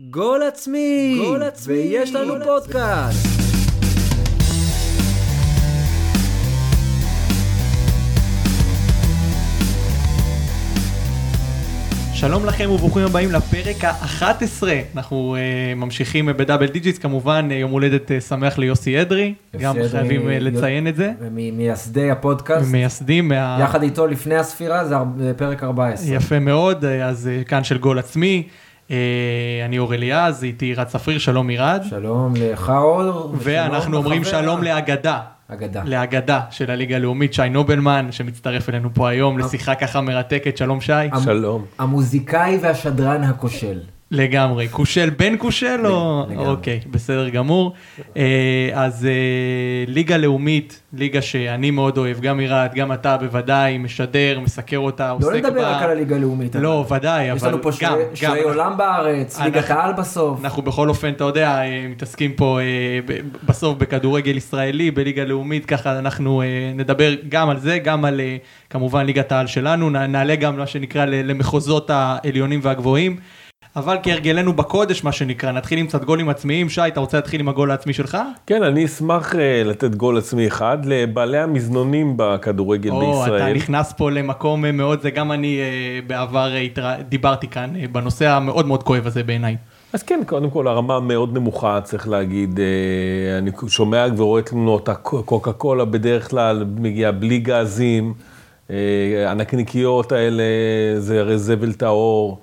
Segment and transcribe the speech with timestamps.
[0.00, 1.22] גול עצמי!
[1.24, 1.74] גול עצמי!
[1.74, 3.26] ויש לנו פודקאסט!
[12.14, 14.62] שלום לכם וברוכים הבאים לפרק ה-11.
[14.96, 19.76] אנחנו אה, ממשיכים ב double digits, כמובן אה, יום הולדת אה, שמח ליוסי אדרי, גם
[19.76, 21.12] יוסי חייבים אה, אדרי, לציין את זה.
[21.30, 23.58] ממייסדי הפודקאסט, מייסדים, מה...
[23.60, 24.96] יחד איתו לפני הספירה זה
[25.36, 26.14] פרק 14.
[26.14, 28.48] יפה מאוד, אז uh, כאן של גול עצמי.
[28.88, 28.92] Uh,
[29.64, 31.80] אני אור אליעז, איתי ירד צפריר, שלום ירד.
[31.88, 33.34] שלום לך אור.
[33.38, 34.24] ואנחנו אומרים.
[34.24, 35.20] שלום לאגדה.
[35.48, 35.82] אגדה.
[35.84, 40.92] לאגדה של הליגה הלאומית, שי נובלמן, שמצטרף אלינו פה היום לשיחה ככה מרתקת, שלום שי.
[41.24, 41.64] שלום.
[41.78, 43.80] המוזיקאי והשדרן הכושל.
[44.10, 46.26] לגמרי, כושל בן כושל או...
[46.30, 46.46] לגמרי.
[46.46, 47.72] אוקיי, בסדר גמור.
[48.16, 49.12] אה, אז אה,
[49.86, 55.28] ליגה לאומית, ליגה שאני מאוד אוהב, גם ירד, גם אתה בוודאי, משדר, מסקר אותה, לא
[55.28, 55.76] עוסק נדבר בה.
[55.76, 56.54] רק על הליגה הלאומית.
[56.54, 56.96] לא, אבל.
[56.96, 57.70] ודאי, יש אבל לנו פה.
[58.14, 60.40] שוערי עולם בארץ, ליגת העל בסוף.
[60.44, 62.58] אנחנו בכל אופן, אתה יודע, אה, מתעסקים פה
[63.46, 66.42] בסוף בכדורגל ישראלי, בליגה לאומית, ככה אנחנו
[66.74, 68.20] נדבר גם על זה, גם על
[68.70, 73.16] כמובן ליגת העל שלנו, נעלה גם מה שנקרא למחוזות העליונים והגבוהים.
[73.76, 76.68] אבל כהרגלנו בקודש, מה שנקרא, נתחיל עם קצת גולים עצמיים.
[76.68, 78.18] שי, אתה רוצה להתחיל עם הגול העצמי שלך?
[78.46, 83.54] כן, אני אשמח אה, לתת גול עצמי אחד לבעלי המזנונים בכדורגל או, אתה בישראל.
[83.54, 86.52] נכנס פה למקום אה, מאוד, זה גם אני אה, בעבר
[87.08, 89.56] דיברתי כאן בנושא המאוד מאוד כואב הזה בעיניי.
[89.92, 92.60] אז כן, קודם כל הרמה מאוד נמוכה, צריך להגיד.
[93.38, 98.14] אני שומע ורואה תלונות, הקוקה קולה בדרך כלל מגיעה בלי גזים,
[99.26, 100.44] הנקניקיות האלה
[100.98, 102.40] זה הרי זבל טהור,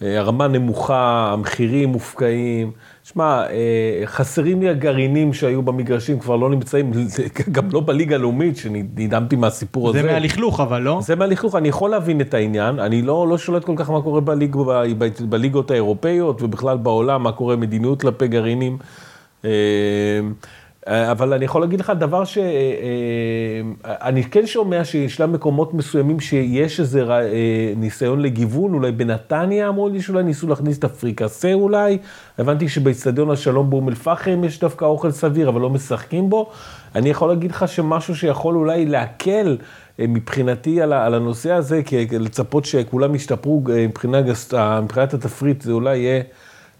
[0.00, 2.70] הרמה נמוכה, המחירים מופקעים.
[3.02, 6.92] שמע, אה, חסרים לי הגרעינים שהיו במגרשים, כבר לא נמצאים,
[7.52, 10.02] גם לא בליגה הלאומית, שנדהמתי מהסיפור הזה.
[10.02, 10.98] זה מהלכלוך אבל, לא?
[11.02, 14.20] זה מהלכלוך, אני יכול להבין את העניין, אני לא, לא שולט כל כך מה קורה
[14.20, 18.78] בליג, ב, ב, בליגות האירופאיות ובכלל בעולם, מה קורה מדיניות כלפי גרעינים.
[20.88, 27.02] אה, אבל אני יכול להגיד לך דבר שאני כן שומע שישנם מקומות מסוימים שיש איזה
[27.02, 31.98] ר- אה, ניסיון לגיוון, אולי בנתניה אמרו לי שאולי ניסו להכניס את הפריקסה אולי,
[32.38, 36.50] הבנתי שבאצטדיון השלום באום אל-פחם יש דווקא אוכל סביר, אבל לא משחקים בו.
[36.94, 39.56] אני יכול להגיד לך שמשהו שיכול אולי להקל
[40.00, 44.20] אה, מבחינתי על, הנושא הזה, כי לצפות שכולם ישתפרו אה, מבחינה
[44.54, 46.22] אה, מבחינת התפריט, זה אולי יהיה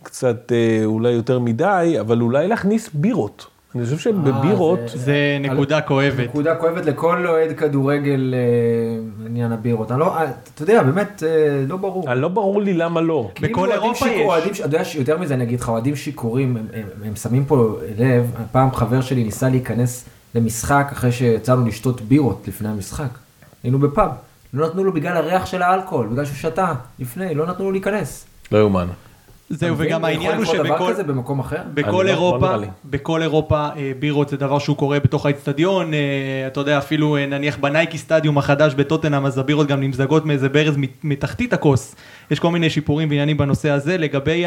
[0.03, 3.56] קצת אה, אולי יותר מדי, אבל אולי להכניס בירות.
[3.75, 6.29] אני חושב שבבירות, זה- זה נקודה כואבת.
[6.29, 9.91] נקודה כואבת לכל אוהד כדורגל אה, עניין הבירות.
[9.93, 11.29] אני לא, אה, אתה יודע, באמת אה,
[11.69, 12.09] לא ברור.
[12.09, 13.31] אה, לא ברור לי למה לא.
[13.35, 14.21] בכל כאילו, אוהדים אירופה יש.
[14.27, 17.77] אוהדים אתה יודע, יותר מזה אני אגיד לך, אוהדים שיכורים, הם- הם- הם שמים פה
[17.99, 20.05] לב, פעם חבר שלי ניסה להיכנס
[20.35, 23.09] למשחק אחרי שיצאנו לשתות בירות לפני המשחק.
[23.63, 24.11] היינו בפאב,
[24.55, 28.25] לא נתנו לו בגלל הריח של האלכוהול, בגלל שהוא שתה לפני, לא נתנו לו להיכנס.
[28.53, 28.87] לא יאומן.
[29.51, 29.75] זהו?
[29.79, 31.57] וגם העניין הוא יכול לקרות דבר שבכל כזה במקום אחר?
[31.75, 32.55] בכל לא- לא אירופה.
[32.85, 35.99] בכל אירופה אה, בירות זה דבר שהוא קורה בתוך האצטדיון, אה,
[36.47, 40.77] אתה יודע אפילו אה, נניח בנייקי סטדיום החדש בטוטנאם אז הבירות גם נמזגות מאיזה ברז
[40.77, 41.95] מת- מתחתית הכוס,
[42.31, 44.45] יש כל מיני שיפורים ועניינים בנושא הזה, לגבי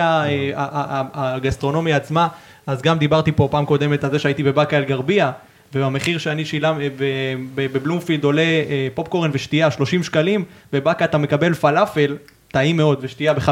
[1.14, 2.28] הגסטרונומיה עצמה,
[2.68, 5.31] אז גם דיברתי פה פעם קודמת על זה שהייתי בבאקה אל גרבייה,
[5.74, 6.78] והמחיר שאני שילם
[7.56, 8.44] בבלומפילד עולה
[8.94, 10.44] פופקורן ושתייה 30 שקלים,
[10.74, 12.18] בבאקה אתה מקבל פלאפל,
[12.52, 13.50] טעים מאוד, ושתייה ב-15.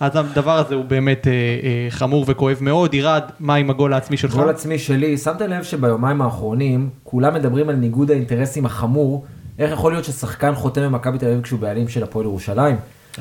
[0.00, 2.94] אז הדבר הזה הוא באמת אה, אה, חמור וכואב מאוד.
[2.94, 4.34] ירד, מה עם הגול העצמי שלך?
[4.34, 9.24] גול עצמי שלי, שמת לב שביומיים האחרונים כולם מדברים על ניגוד האינטרסים החמור,
[9.58, 12.76] איך יכול להיות ששחקן חותם במכבי תל אביב כשהוא בעלים של הפועל ירושלים?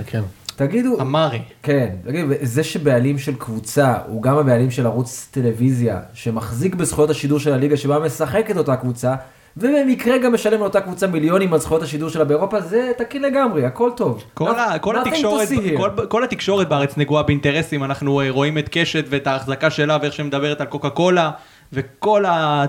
[0.05, 0.21] כן.
[0.55, 1.41] תגידו, אמרי.
[1.63, 7.39] כן, תגיד, זה שבעלים של קבוצה הוא גם הבעלים של ערוץ טלוויזיה שמחזיק בזכויות השידור
[7.39, 9.15] של הליגה שבה משחקת אותה קבוצה
[9.59, 13.89] ובמקרה גם משלם לאותה קבוצה מיליונים על זכויות השידור שלה באירופה זה תקין לגמרי, הכל
[13.95, 14.23] טוב.
[14.33, 15.47] כל, ה, כל, התקשורת.
[15.77, 20.13] כל, כל התקשורת בארץ נגועה באינטרסים, אנחנו אה, רואים את קשת ואת ההחזקה שלה ואיך
[20.13, 21.31] שהיא מדברת על קוקה קולה,
[21.73, 22.65] וכל ה,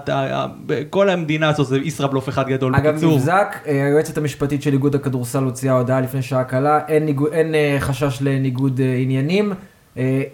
[0.91, 2.75] כל המדינה הזאת זה ישראבלוף אחד גדול.
[2.77, 3.13] אגב, בקיצור.
[3.15, 7.55] נבזק, אה, היועצת המשפטית של איגוד הכדורסל הוציאה הודעה לפני שעה קלה, אין, ניגוד, אין
[7.55, 9.53] אה, חשש לניגוד עניינים,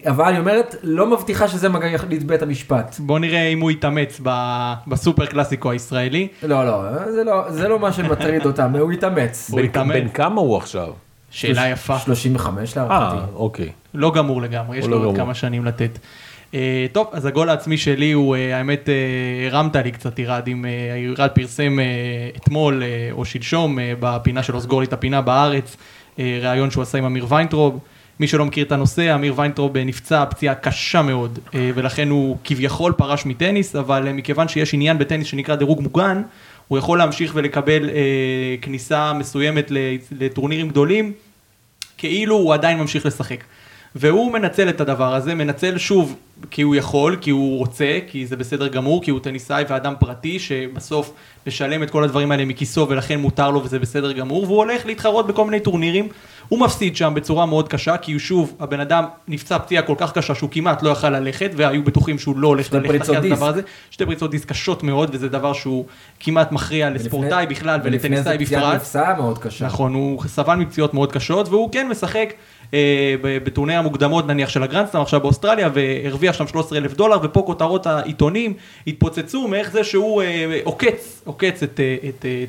[0.06, 2.96] אבל היא אומרת, לא מבטיחה שזה מגיע לבית המשפט.
[2.98, 4.30] בוא נראה אם הוא יתאמץ ב,
[4.86, 6.28] בסופר קלאסיקו הישראלי.
[6.42, 9.50] לא, לא, זה לא, זה לא מה שמטריד אותם, הוא יתאמץ.
[9.50, 9.94] הוא יתאמץ.
[9.94, 10.88] בן כמה הוא עכשיו?
[11.30, 11.98] שאלה יפה.
[11.98, 13.16] 35 להערכתי.
[13.16, 13.68] אה, אוקיי.
[13.94, 15.16] לא גמור לגמרי, יש הוא לו לא עוד.
[15.16, 15.98] כמה שנים לתת.
[16.52, 16.56] Uh,
[16.92, 20.68] טוב, אז הגול העצמי שלי הוא, uh, האמת, uh, הרמת לי קצת ירד, אם uh,
[21.18, 25.76] ירד פרסם uh, אתמול uh, או שלשום uh, בפינה שלו, סגור לי את הפינה בארץ,
[25.76, 27.78] uh, ראיון שהוא עשה עם אמיר ויינטרוב.
[28.20, 32.36] מי שלא מכיר את הנושא, אמיר ויינטרוב uh, נפצע פציעה קשה מאוד, uh, ולכן הוא
[32.44, 36.22] כביכול פרש מטניס, אבל uh, מכיוון שיש עניין בטניס שנקרא דירוג מוגן,
[36.68, 37.92] הוא יכול להמשיך ולקבל uh,
[38.62, 39.72] כניסה מסוימת
[40.10, 41.12] לטורנירים גדולים,
[41.98, 43.44] כאילו הוא עדיין ממשיך לשחק.
[43.98, 46.16] והוא מנצל את הדבר הזה, מנצל שוב
[46.50, 50.38] כי הוא יכול, כי הוא רוצה, כי זה בסדר גמור, כי הוא טניסאי ואדם פרטי
[50.38, 51.12] שבסוף
[51.46, 55.26] משלם את כל הדברים האלה מכיסו ולכן מותר לו וזה בסדר גמור, והוא הולך להתחרות
[55.26, 56.08] בכל מיני טורנירים.
[56.48, 60.12] הוא מפסיד שם בצורה מאוד קשה, כי הוא שוב, הבן אדם נפצע פציעה כל כך
[60.12, 63.48] קשה שהוא כמעט לא יכל ללכת, והיו בטוחים שהוא לא הולך ללכת אחרי הדבר.
[63.48, 63.62] הזה.
[63.90, 65.84] שתי פריצות דיסק קשות מאוד, וזה דבר שהוא
[66.20, 68.74] כמעט מכריע לספורטאי בכלל ולטניסאי לפני זה פציעת בפרט.
[68.74, 69.66] נפסעה מאוד קשה.
[69.66, 72.32] נכון, הוא סבל מפציעות מאוד קשות, והוא כן משחק
[73.22, 78.54] בטורניר המוקדמות נניח של הגרנדסטאם עכשיו באוסטרליה, והרוויח שם 13 אלף דולר, ופה כותרות העיתונים
[78.86, 82.42] התפוצצו מאיך זה שהוא אה, עוקץ, עוקץ את, אה, את, אה,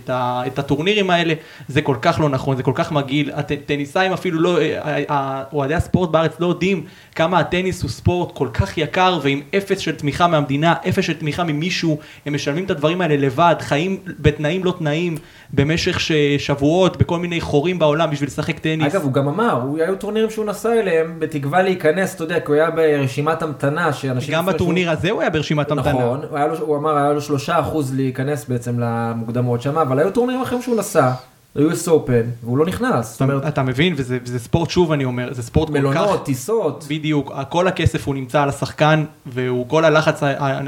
[0.48, 1.34] את, את הטורנירים האלה,
[1.68, 5.44] זה כל כך לא נכון, זה כל כך מגעיל, הטניסאים אפילו לא, אה, אה, אה,
[5.54, 6.84] אוהדי הספורט בארץ לא יודעים
[7.16, 11.44] כמה הטניס הוא ספורט כל כך יקר, ועם אפס של תמיכה מהמדינה, אפס של תמיכה
[11.44, 15.18] ממישהו, הם משלמים את הדברים האלה לבד, חיים בתנאים לא תנאים,
[15.54, 16.00] במשך
[16.38, 18.96] שבועות, בכל מיני חורים בעולם בשביל לשחק טניס.
[18.96, 22.45] אגב, הוא גם אמר, הוא- היו טורנירים שהוא נסע אליהם בתקווה להיכנס, אתה יודע, כי
[22.48, 24.33] הוא היה ברשימת המתנה, שאנשים...
[24.33, 25.94] גם בטורניר הזה הוא היה ברשימת המתנה.
[25.94, 26.21] נכון,
[26.59, 30.77] הוא אמר, היה לו שלושה אחוז להיכנס בעצם למוקדמות שם, אבל היו טורנירים אחרים שהוא
[30.77, 31.12] נסע,
[31.56, 33.12] ל-US Open, והוא לא נכנס.
[33.12, 35.80] זאת אומרת, אתה, מבין, וזה, וזה ספורט, שוב אני אומר, זה ספורט כל כך...
[35.80, 36.86] מלונות, טיסות.
[36.89, 40.19] בדיוק, כל הכסף הוא נמצא על השחקן, והוא כל הלחץ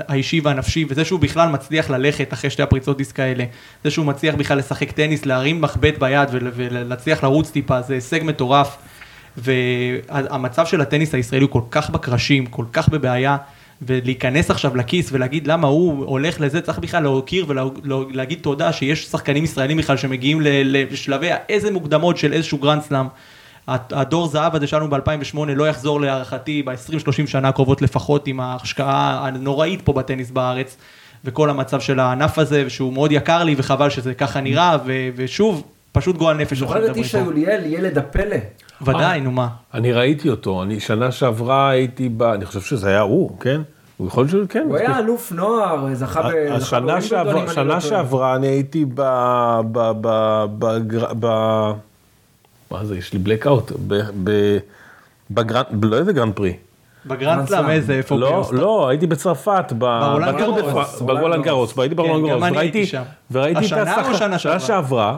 [0.07, 3.44] האישי והנפשי, וזה שהוא בכלל מצליח ללכת אחרי שתי הפריצות דיסק האלה,
[3.83, 8.19] זה שהוא מצליח בכלל לשחק טניס, להרים מחבט ביד ול- ולהצליח לרוץ טיפה, זה הישג
[8.24, 8.77] מטורף.
[9.39, 13.38] והמצב של הטניס הישראלי הוא כל כך בקרשים, כל כך בבעיה,
[13.81, 19.44] ולהיכנס עכשיו לכיס ולהגיד למה הוא הולך לזה, צריך בכלל להוקיר ולהגיד תודה שיש שחקנים
[19.44, 23.06] ישראלים בכלל שמגיעים לשלבי איזה מוקדמות של איזשהו גרנד סלאם.
[23.68, 29.81] הדור זהב הזה שלנו ב-2008 לא יחזור להערכתי ב-20-30 שנה הקרובות לפחות עם ההשקעה הנוראית
[29.81, 30.77] פה בטניס בארץ
[31.25, 35.63] וכל המצב של הענף הזה שהוא מאוד יקר לי וחבל שזה ככה נראה ו- ושוב
[35.92, 36.57] פשוט גועל נפש.
[36.57, 37.25] זוכר את מדברים אישה פה.
[37.25, 38.35] עוליאל, ילד הפלא.
[38.81, 39.48] ודאי, נו מה.
[39.74, 42.24] אני ראיתי אותו, אני שנה שעברה הייתי ב...
[42.24, 43.62] אני חושב שזה היה הוא, כן?
[43.98, 44.66] הוא יכול להיות שהוא, כן.
[44.70, 46.31] הוא היה אלוף נוער, זכה ב...
[46.52, 47.81] השנה שעברה, לא שנה.
[47.81, 49.02] שעברה אני הייתי ב...
[49.72, 49.92] ב...
[50.02, 50.46] ב...
[50.60, 50.66] ב...
[51.20, 51.26] ב...
[52.72, 54.02] מה זה, יש לי blackout, ב...
[54.24, 54.58] ב...
[55.31, 56.54] בגרנד, לא איזה גרנד פרי.
[57.06, 58.16] בגרנד סלאם איזה, איפה?
[58.16, 58.50] לא?
[58.52, 61.02] לא, הייתי בצרפת, ב- ברולנד בטור גרוס.
[61.44, 62.56] גרוס, הייתי כן, ברולנד גרוס, אני
[63.31, 65.18] וראיתי, את השנה או השחק- שנה שעברה?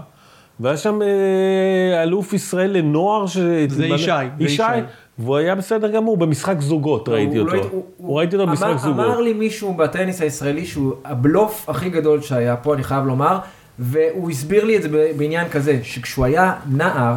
[0.61, 3.37] והיה שם אה, אלוף ישראל לנוער, ש-
[3.67, 4.05] זה ישי,
[4.37, 4.63] זה ישי, ישי.
[5.19, 8.43] והוא היה בסדר גמור, במשחק זוגות ראיתי הוא לא אותו, הת- הוא- הוא ראיתי אותו
[8.43, 9.05] אמר- במשחק זוגות.
[9.05, 13.37] אמר לי מישהו בטניס הישראלי שהוא הבלוף הכי גדול שהיה פה, אני חייב לומר,
[13.79, 17.15] והוא הסביר לי את זה בעניין כזה, שכשהוא היה נער,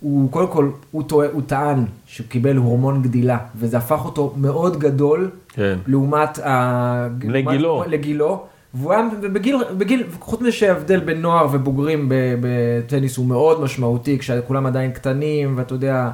[0.00, 4.78] הוא קודם כל, הוא, טוע, הוא טען שהוא קיבל הורמון גדילה, וזה הפך אותו מאוד
[4.78, 5.78] גדול, כן.
[5.86, 7.08] לעומת ה...
[7.18, 7.84] בני לעומת- גילו.
[7.88, 8.42] לגילו.
[8.74, 12.08] והוא היה, ובגיל, בגיל, חוץ מזה שההבדל בין נוער ובוגרים
[12.40, 16.10] בטניס הוא מאוד משמעותי, כשכולם עדיין קטנים, ואתה יודע,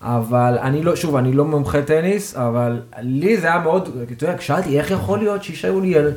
[0.00, 4.40] אבל אני לא, שוב, אני לא מומחה טניס, אבל לי זה היה מאוד, אתה יודע,
[4.40, 6.10] שאלתי איך יכול להיות שישי אוליאל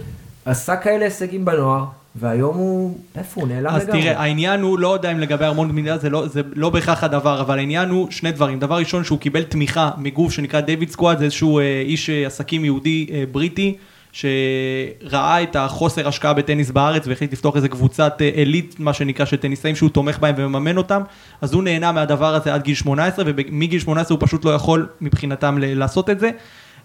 [0.45, 4.01] עשה כאלה הישגים בנוער, והיום הוא, איפה הוא נעלם אז לגמרי.
[4.01, 7.41] תראה, העניין הוא, לא יודע אם לגבי ארמון גמילה זה לא, זה לא בהכרח הדבר,
[7.41, 8.59] אבל העניין הוא שני דברים.
[8.59, 12.65] דבר ראשון, שהוא קיבל תמיכה מגוף שנקרא דיוויד סקואד, זה איזשהו אה, איש אה, עסקים
[12.65, 13.77] יהודי אה, בריטי,
[14.11, 19.37] שראה את החוסר השקעה בטניס בארץ והחליט לפתוח איזה קבוצת אה, עילית, מה שנקרא, של
[19.37, 21.01] טניסאים שהוא תומך בהם ומממן אותם,
[21.41, 25.57] אז הוא נהנה מהדבר הזה עד גיל 18, ומגיל 18 הוא פשוט לא יכול מבחינתם
[25.59, 26.29] לעשות את זה.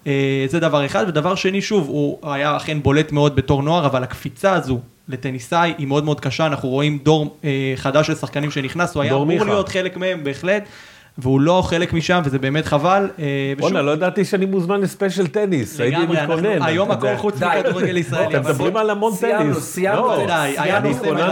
[0.07, 4.03] אה, זה דבר אחד, ודבר שני, שוב, הוא היה אכן בולט מאוד בתור נוער, אבל
[4.03, 8.95] הקפיצה הזו לטניסאי היא מאוד מאוד קשה, אנחנו רואים דור אה, חדש של שחקנים שנכנס,
[8.95, 9.45] הוא היה אמור מיכה.
[9.45, 10.63] להיות חלק מהם בהחלט,
[11.19, 13.09] והוא לא חלק משם, וזה באמת חבל.
[13.19, 13.25] אה,
[13.59, 16.63] בואנה, לא ידעתי שאני מוזמן לספיישל טניס, הייתי מתכונן.
[16.63, 16.91] היום.
[16.91, 17.43] הכל חוץ.
[17.43, 18.37] מכדורגל ישראלי.
[18.37, 19.65] אתם מדברים על המון סיימנו, טניס.
[19.65, 21.23] סיימנו, לא, די, היה סיימנו, נושא ואני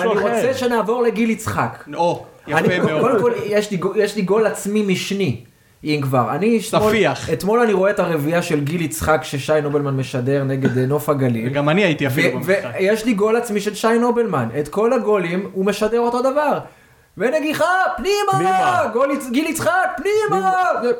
[0.00, 1.84] התכוננתי רוצה- שנעבור לגיל יצחק.
[1.94, 3.00] או, יפה מאוד.
[3.00, 5.36] קודם כל, יש לי, גול- יש לי גול עצמי משני,
[5.84, 6.34] אם כבר.
[6.34, 7.30] אני אתמול, ספיח.
[7.32, 11.48] אתמול אני רואה את הרביעייה של גיל יצחק ששי נובלמן משדר נגד אה, נוף הגליל.
[11.50, 12.52] וגם אני הייתי אפילו במשחק.
[12.80, 14.48] ויש לי גול עצמי של שי נובלמן.
[14.60, 16.58] את כל הגולים הוא משדר אותו דבר.
[17.18, 17.64] ונגיחה,
[17.96, 18.82] פנימה, פנימה.
[18.92, 20.50] גול יצ- גיל יצחק, פנימה,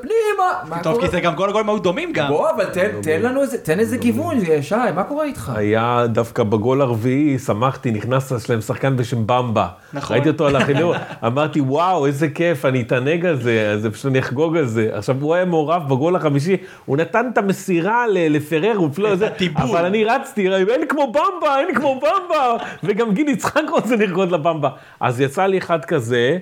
[0.01, 0.53] פנימה.
[0.69, 1.01] מה טוב?
[1.01, 2.29] כי זה גם כל הגולים היו דומים גם.
[2.29, 5.53] בוא, אבל תן, תן לנו איזה, תן איזה גיוון, שי, מה קורה איתך?
[5.57, 9.67] היה דווקא בגול הרביעי, שמחתי, נכנס אצלם שחקן בשם במבה.
[9.93, 10.15] נכון.
[10.17, 10.97] ראיתי אותו על החינוך,
[11.27, 14.89] אמרתי, וואו, איזה כיף, אני אתענג על זה, אז פשוט אני אחגוג על זה.
[14.93, 19.29] עכשיו, הוא היה מעורב בגול החמישי, הוא נתן את המסירה ל- לפרר, הוא את זה.
[19.57, 24.69] אבל אני רצתי, אין כמו במבה, אין כמו במבה, וגם גיל יצחק רוצה לרקוד לבמבה.
[25.01, 26.06] אז יצא לי אחד כזה.
[26.09, 26.37] ו-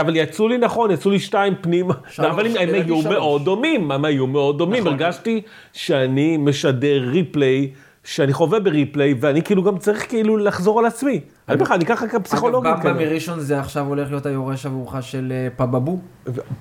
[0.00, 3.02] אבל יצאו לי נכון, יצאו לי שתיים פנימה, אבל הם- היו.
[3.02, 4.92] מאוד דומים, הם היו מאוד דומים, נכון.
[4.92, 7.70] הרגשתי שאני משדר ריפליי
[8.04, 11.20] שאני חווה בריפליי, ואני כאילו גם צריך כאילו לחזור על עצמי.
[11.48, 12.72] אני לך, אני ככה פסיכולוגית.
[12.72, 15.98] אגב, במבה מראשון זה עכשיו הולך להיות היורש עבורך של אה, פבבו.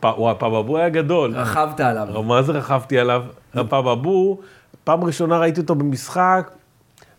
[0.04, 1.36] וואי, פבבו היה גדול.
[1.36, 2.24] רכבת עליו.
[2.24, 3.24] מה זה רכבתי עליו?
[3.54, 4.40] פבבו,
[4.84, 6.52] פעם ראשונה ראיתי אותו במשחק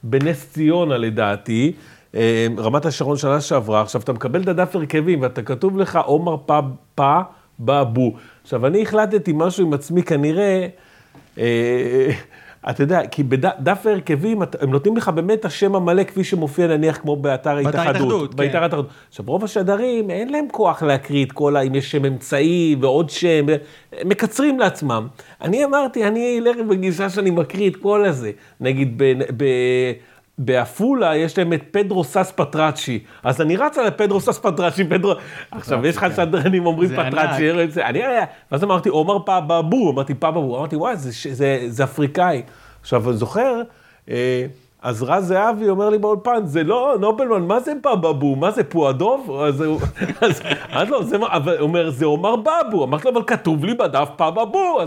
[0.02, 1.72] בנס ציונה לדעתי.
[2.14, 6.36] אה, רמת השרון שנה שעברה, עכשיו אתה מקבל את הדף הרכבים ואתה כתוב לך עומר
[6.46, 6.60] פא
[6.94, 7.20] פא
[7.58, 8.12] באבו.
[8.42, 10.66] עכשיו אני החלטתי משהו עם עצמי כנראה,
[11.38, 12.10] אה,
[12.70, 16.98] אתה יודע, כי בדף ההרכבים הם נותנים לך באמת את השם המלא כפי שמופיע נניח
[16.98, 18.34] כמו באתר ההתאחדות.
[18.34, 18.62] באתר כן.
[18.62, 18.86] ההתאחדות.
[19.08, 23.46] עכשיו רוב השדרים אין להם כוח להקריא את כל, אם יש שם אמצעי ועוד שם,
[24.04, 25.06] מקצרים לעצמם.
[25.42, 28.30] אני אמרתי, אני אלך בגישה שאני מקריא את כל הזה.
[28.60, 29.04] נגיד ב...
[29.36, 29.44] ב
[30.44, 35.12] בעפולה יש להם את פדרו סס פטראצ'י, אז אני רץ על פדרו סס פטראצ'י, פדרו,
[35.50, 36.06] עכשיו יש לך.
[36.12, 37.50] סדרנים אומרים פטראצ'י,
[37.82, 38.00] אני,
[38.52, 40.94] ואז אמרתי, עומר פאבאבו, אמרתי פאבאבו, אמרתי וואי,
[41.68, 42.42] זה אפריקאי.
[42.80, 43.62] עכשיו, אני זוכר,
[44.10, 44.46] אה,
[44.82, 48.36] אז רז זהבי אומר לי באולפן, זה לא, נובלמן, מה זה בבו?
[48.36, 49.40] מה זה פועדוב?
[49.46, 49.80] אז הוא
[50.90, 52.84] לא, זה מה, הוא אומר, זה עומר בבו.
[52.84, 54.80] אמרתי לו, אבל כתוב לי בדף פבבו.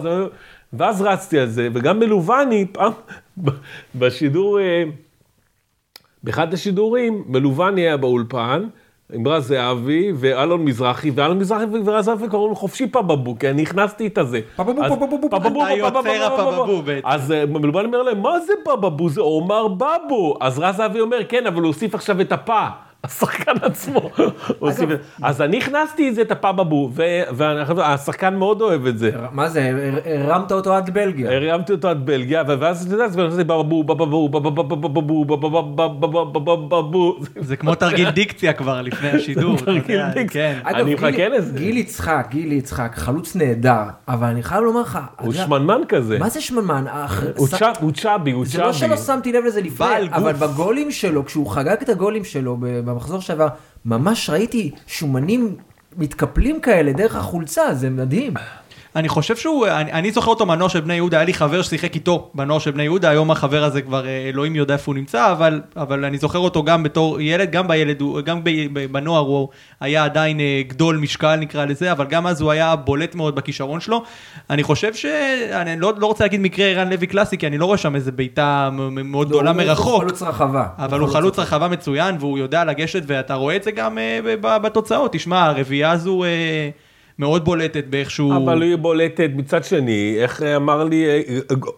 [0.73, 2.91] ואז רצתי על זה, וגם מלובני, פעם,
[3.95, 4.83] בשידור, אה,
[6.25, 8.63] באחד השידורים, מלובני היה באולפן,
[9.13, 13.61] עם רז זהבי ואלון מזרחי, ואלון מזרחי ורז זהבי קוראים לו חופשי פבבו, כי אני
[13.61, 14.39] הכנסתי את הזה.
[14.55, 17.07] פבבו, פבבו, פבבו, אתה יוצר הפבבו בעצם.
[17.07, 19.09] אז מלובן אומר להם, מה זה פבבו?
[19.09, 20.37] זה עומר בבו.
[20.41, 22.67] אז רז זהבי אומר, כן, אבל הוא הוסיף עכשיו את הפא.
[23.05, 24.09] השחקן עצמו.
[25.21, 26.91] אז אני הכנסתי את זה, את הפאבבו,
[27.75, 29.11] והשחקן מאוד אוהב את זה.
[29.31, 31.31] מה זה, הרמת אותו עד בלגיה.
[31.31, 35.25] הרמתי אותו עד בלגיה, ואז אתה יודע, זה בבבו, בבבו, בבבו,
[36.69, 39.57] בבבו, זה כמו תרגיל דיקציה כבר לפני השידור.
[39.57, 41.59] תרגיל דיקציה, אני מחכה לזה.
[41.59, 46.19] גיל יצחק, גיל יצחק, חלוץ נהדר, אבל אני חייב לומר לך, הוא שמנמן כזה.
[46.19, 46.85] מה זה שמנמן?
[47.35, 48.45] הוא צ'אבי, הוא צ'אבי.
[48.45, 52.57] זה לא שלא שמתי לב לזה לפני, אבל בגולים שלו, כשהוא חגג את הגולים שלו,
[52.95, 53.47] במחזור שעבר,
[53.85, 55.55] ממש ראיתי שומנים
[55.97, 58.33] מתקפלים כאלה דרך החולצה, זה מדהים.
[58.95, 61.95] אני חושב שהוא, אני, אני זוכר אותו מהנוער של בני יהודה, היה לי חבר ששיחק
[61.95, 65.31] איתו בנוער של בני יהודה, היום החבר הזה כבר אה, אלוהים יודע איפה הוא נמצא,
[65.31, 68.41] אבל, אבל אני זוכר אותו גם בתור ילד, גם בילד, גם
[68.91, 69.49] בנוער הוא
[69.79, 73.79] היה עדיין אה, גדול משקל נקרא לזה, אבל גם אז הוא היה בולט מאוד בכישרון
[73.79, 74.03] שלו.
[74.49, 75.05] אני חושב ש...
[75.51, 78.11] אני לא, לא רוצה להגיד מקרה ערן לוי קלאסי, כי אני לא רואה שם איזה
[78.11, 79.93] בעיטה מאוד גדולה מרחוק.
[79.93, 80.65] הוא חלוץ רחבה.
[80.77, 85.13] אבל הוא חלוץ רחבה מצוין, והוא יודע לגשת, ואתה רואה את זה גם אה, בתוצאות.
[85.13, 86.23] תשמע, הרביעייה הזו...
[87.19, 88.35] מאוד בולטת באיכשהו...
[88.35, 91.05] אבל היא בולטת מצד שני, איך אמר לי,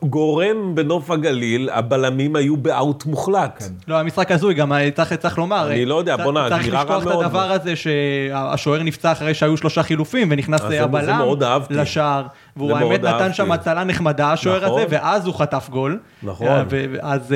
[0.03, 3.60] גורם בנוף הגליל, הבלמים היו באאוט מוחלט.
[3.60, 3.65] כן.
[3.88, 5.72] לא, המשחק הזוי, גם צריך, צריך לומר.
[5.72, 6.62] אני לא יודע, בוא נראה רע מאוד.
[6.62, 11.22] צריך לשכוח את הדבר הזה שהשוער נפצע אחרי שהיו שלושה חילופים, ונכנס הבלם
[11.70, 12.24] לשער.
[12.58, 14.82] והוא האמת נתן שם הצלה נחמדה, השוער הזה, נכון.
[14.90, 16.00] ואז הוא חטף גול.
[16.24, 16.48] נכון.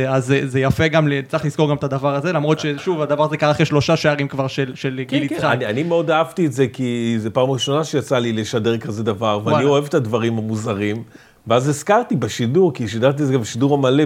[0.08, 3.52] אז זה יפה גם, צריך לזכור גם את הדבר הזה, למרות ששוב, הדבר הזה קרה
[3.52, 5.36] אחרי שלושה שערים כבר של כן, גיל כן.
[5.36, 5.58] יצחק.
[5.66, 9.64] אני מאוד אהבתי את זה, כי זו פעם ראשונה שיצא לי לשדר כזה דבר, ואני
[9.64, 11.04] אוהב את הדברים המוזרים.
[11.48, 14.04] ואז הזכרתי בשידור, כי שידרתי את זה גם בשידור המלא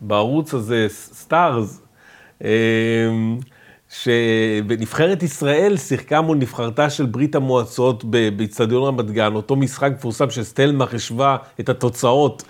[0.00, 1.80] בערוץ הזה, סטארס.
[4.02, 8.04] שבנבחרת ישראל שיחקה מול נבחרתה של ברית המועצות
[8.36, 12.42] באיצטדיון רמת גן, אותו משחק מפורסם שסטלמך השווה את התוצאות.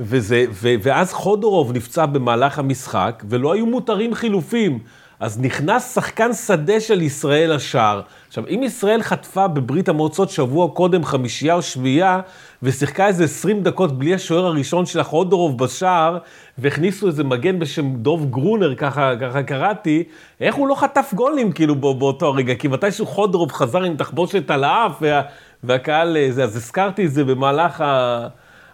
[0.00, 4.78] וזה, ו, ואז חודורוב נפצע במהלך המשחק, ולא היו מותרים חילופים.
[5.22, 8.00] אז נכנס שחקן שדה של ישראל לשער.
[8.28, 12.20] עכשיו, אם ישראל חטפה בברית המועצות שבוע קודם חמישייה או שביעייה,
[12.62, 16.18] ושיחקה איזה 20 דקות בלי השוער הראשון של החודורוב בשער,
[16.58, 20.04] והכניסו איזה מגן בשם דוב גרונר, ככה, ככה קראתי,
[20.40, 22.54] איך הוא לא חטף גולים כאילו באותו הרגע?
[22.54, 25.22] כי מתישהו חודורוב חזר עם תחבושת על האף, וה,
[25.64, 28.26] והקהל, אה, זה, אז הזכרתי את זה במהלך ה...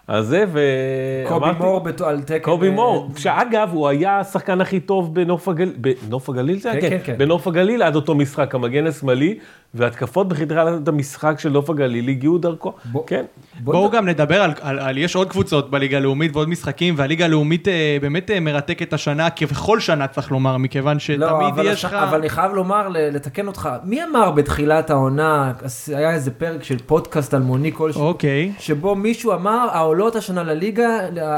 [0.09, 1.59] הזה, ואמרתי...
[1.59, 2.39] קובי מור על תקן...
[2.39, 5.73] קובי אה, מור, שאגב, הוא היה השחקן הכי טוב בנוף הגליל,
[6.07, 6.81] בנוף הגליל זה היה?
[6.81, 7.17] כן, כן, כן.
[7.17, 9.37] בנוף הגליל עד אותו משחק, המגן השמאלי,
[9.73, 12.73] והתקפות בחדרת המשחק של נוף הגליל הגיעו דרכו,
[13.07, 13.25] כן.
[13.59, 17.25] בואו בוא גם נדבר על, על, על, יש עוד קבוצות בליגה הלאומית ועוד משחקים, והליגה
[17.25, 21.21] הלאומית אה, באמת אה, מרתקת השנה, כבכל שנה צריך לומר, מכיוון שתמיד
[21.57, 21.93] לא, יש לך...
[21.93, 25.53] אבל אני חייב לומר, לתקן אותך, מי אמר בתחילת העונה,
[25.87, 28.51] היה איזה פרק של פודקאסט אלמוני כלשהו, אוקיי.
[28.59, 29.67] שבו מישהו אמר,
[29.99, 30.87] העולות השנה לליגה,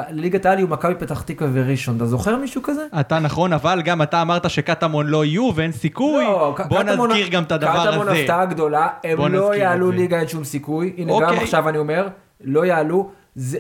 [0.10, 2.86] לליגת העל יהיו מכבי פתח תקווה וראשון, אתה זוכר מישהו כזה?
[3.00, 7.44] אתה נכון, אבל גם אתה אמרת שקטמון לא יהיו ואין סיכוי, לא, בוא נזכיר גם
[7.44, 8.12] את הדבר הזה.
[8.12, 10.94] הפתעה גדולה, הם לא יעלו ליגה, אין שום סיכוי.
[10.98, 11.38] הנה, גם אוקיי.
[11.38, 12.08] עכשיו אני אומר,
[12.44, 13.10] לא יעלו.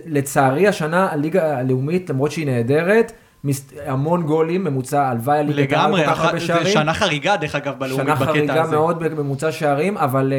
[0.05, 3.11] לצערי השנה הליגה הלאומית, למרות שהיא נהדרת,
[3.85, 6.03] המון גולים, ממוצע, הלוואי הליגה לגמרי,
[6.39, 8.33] זה שנה חריגה דרך אגב בלאומית בקטע הזה.
[8.33, 10.33] שנה חריגה מאוד בממוצע שערים, אבל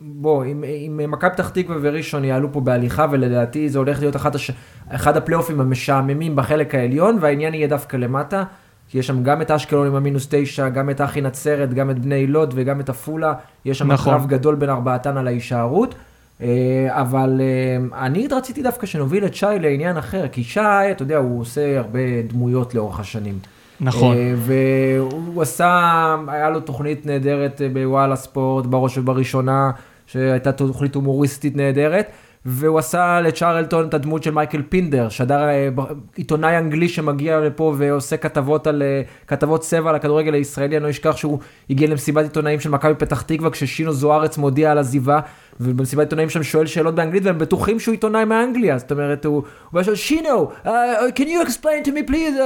[0.00, 4.34] בוא, אם, אם מכבי פתח תקווה וראשון יעלו פה בהליכה, ולדעתי זה הולך להיות אחד,
[4.34, 4.50] הש...
[4.88, 8.44] אחד הפלייאופים המשעממים בחלק העליון, והעניין יהיה דווקא למטה,
[8.88, 11.98] כי יש שם גם את אשקלון עם המינוס תשע, גם את אחי נצרת, גם את
[11.98, 13.34] בני לוד וגם את עפולה,
[13.64, 14.12] יש שם נכון.
[14.12, 15.94] קרב גדול בין ארבעתן על ההישארות.
[16.40, 21.16] אה, אבל אה, אני רציתי דווקא שנוביל את שי לעניין אחר, כי שי, אתה יודע,
[21.16, 23.38] הוא עושה הרבה דמויות לאורך השנים.
[23.80, 24.16] נכון.
[24.16, 29.70] אה, והוא עשה, היה לו תוכנית נהדרת אה, בוואלה ספורט, בראש ובראשונה,
[30.06, 32.10] שהייתה תוכנית הומוריסטית נהדרת.
[32.48, 35.68] והוא עשה לצ'רלטון את הדמות של מייקל פינדר, שדר אה,
[36.16, 40.90] עיתונאי אנגלי שמגיע לפה ועושה כתבות על, אה, כתבות צבע על הכדורגל הישראלי, אני לא
[40.90, 41.38] אשכח שהוא
[41.70, 45.20] הגיע למסיבת עיתונאים של מכבי פתח תקווה כששינו זוארץ מודיע על עזיבה,
[45.60, 49.82] ובמסיבת עיתונאים שם שואל שאלות באנגלית והם בטוחים שהוא עיתונאי מאנגליה, זאת אומרת הוא, הוא
[49.82, 50.68] שואל שינו, uh,
[51.16, 52.36] can you explain to me please,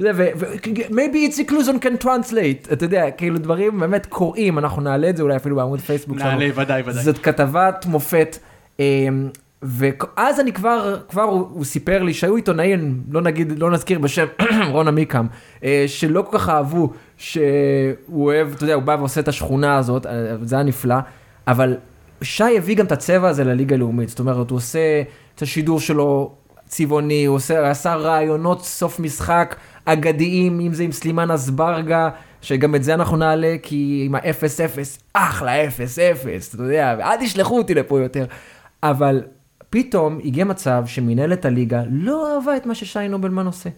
[0.00, 0.04] uh,
[0.90, 5.22] maybe it's inclusion can translate, אתה יודע, כאילו דברים באמת קוראים, אנחנו נעלה את זה
[5.22, 6.30] אולי אפילו בעמוד פייסבוק שלנו.
[6.30, 7.02] נעלה, ודאי, ודאי.
[7.02, 8.38] זאת כתבת מופת.
[8.80, 9.28] אמ,
[9.62, 14.26] ואז אני כבר, כבר הוא, הוא סיפר לי שהיו עיתונאים, לא נגיד, לא נזכיר בשם
[14.72, 15.26] רון עמיקם,
[15.64, 20.06] אה, שלא כל כך אהבו שהוא אוהב, אתה יודע, הוא בא ועושה את השכונה הזאת,
[20.06, 20.96] אה, זה היה נפלא,
[21.46, 21.76] אבל
[22.22, 25.02] שי הביא גם את הצבע הזה לליגה הלאומית, זאת אומרת, הוא עושה
[25.34, 26.32] את השידור שלו
[26.66, 32.08] צבעוני, הוא עושה, עשה רעיונות סוף משחק אגדיים, אם זה עם סלימן אזברגה,
[32.42, 34.78] שגם את זה אנחנו נעלה, כי עם ה-0-0,
[35.12, 35.68] אחלה 0-0,
[36.54, 38.26] אתה יודע, אל תשלחו אותי לפה יותר.
[38.82, 39.22] אבל
[39.70, 43.70] פתאום הגיע מצב שמנהלת הליגה לא אהבה את מה ששי נובלמן עושה.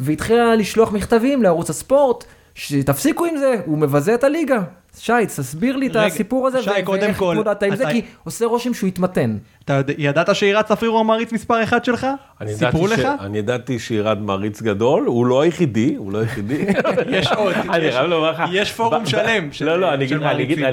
[0.00, 4.62] והתחילה לשלוח מכתבים לערוץ הספורט, שתפסיקו עם זה, הוא מבזה את הליגה.
[4.98, 8.74] שי, תסביר לי את רגע, הסיפור הזה, שי, ואיך התמודדת עם זה, כי עושה רושם
[8.74, 9.36] שהוא התמתן.
[9.64, 12.06] אתה ידעת שעירת צפריר הוא המעריץ מספר אחד שלך?
[12.46, 13.00] סיפרו לך?
[13.20, 16.66] אני ידעתי שירד מעריץ גדול, הוא לא היחידי, הוא לא היחידי.
[17.08, 18.42] יש עוד, אני יש- חייב לומר לך.
[18.52, 20.64] יש פורום שלם של- לא, לא, אני אגיד לך, מעריצים.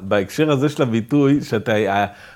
[0.00, 1.72] בהקשר הזה של הביטוי, שאתה,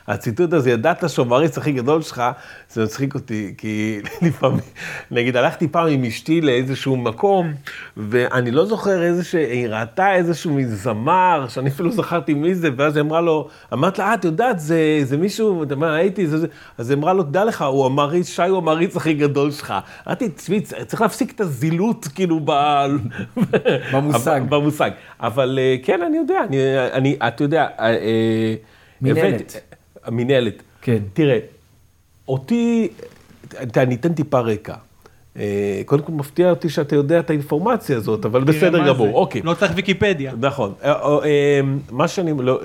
[0.08, 2.22] הציטוט הזה, ידעת שהוא המעריץ הכי גדול שלך,
[2.70, 4.60] זה מצחיק אותי, כי לפעמים,
[5.10, 7.52] נגיד, הלכתי פעם עם אשתי לאיזשהו מקום,
[7.96, 13.02] ואני לא זוכר איזה שהיא ראתה איזשהו זמר, שאני אפילו זכרתי מי זה, ואז היא
[13.04, 16.47] אמרה לו, אמרת לה, אה, את יודעת, זה מישהו, אתה אומר, הייתי, זה, זה,
[16.78, 19.75] אז אמרה לו, דע לך, הוא המעריץ, שי הוא המעריץ הכי גדול שלך.
[20.06, 22.52] אמרתי, תשמעי, צריך להפסיק את הזילות, כאילו, ב...
[23.93, 24.41] במושג.
[24.49, 24.91] במושג.
[25.21, 26.56] אבל אה, כן, אני יודע, אני,
[26.93, 28.54] אני אתה יודע, אה, אה,
[29.00, 29.61] מינהלת.
[30.04, 30.63] המינהלת.
[30.82, 30.99] כן.
[31.13, 31.39] תראה,
[32.28, 32.89] אותי,
[33.76, 34.75] אני אתן טיפה רקע.
[35.84, 39.15] קודם כל מפתיע אותי שאתה יודע את האינפורמציה הזאת, אבל בסדר גמור.
[39.15, 39.43] אוקיי.
[39.43, 40.32] לא צריך ויקיפדיה.
[40.41, 40.73] נכון.
[41.91, 42.61] מה שאני, לא,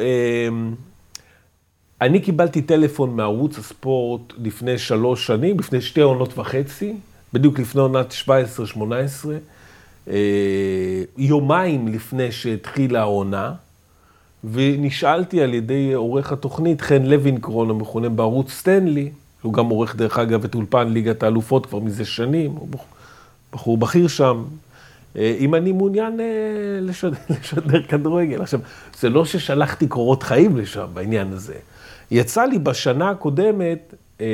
[2.04, 6.94] אני קיבלתי טלפון מערוץ הספורט לפני שלוש שנים, לפני שתי עונות וחצי,
[7.34, 8.28] בדיוק לפני עונת 17-18,
[10.08, 10.14] אה,
[11.18, 13.54] יומיים לפני שהתחילה העונה,
[14.52, 19.10] ונשאלתי על ידי עורך התוכנית, חן לוינקרון, המכונה בערוץ סטנלי,
[19.42, 22.68] שהוא גם עורך דרך אגב את אולפן ליגת האלופות כבר מזה שנים, הוא
[23.52, 24.44] בחור- בכיר שם,
[25.18, 26.26] אה, אם אני מעוניין אה,
[26.82, 28.42] לשדר, לשדר כדורגל.
[28.42, 28.60] עכשיו,
[29.00, 31.56] זה לא ששלחתי קורות חיים לשם בעניין הזה.
[32.12, 34.26] יצא לי בשנה הקודמת אה,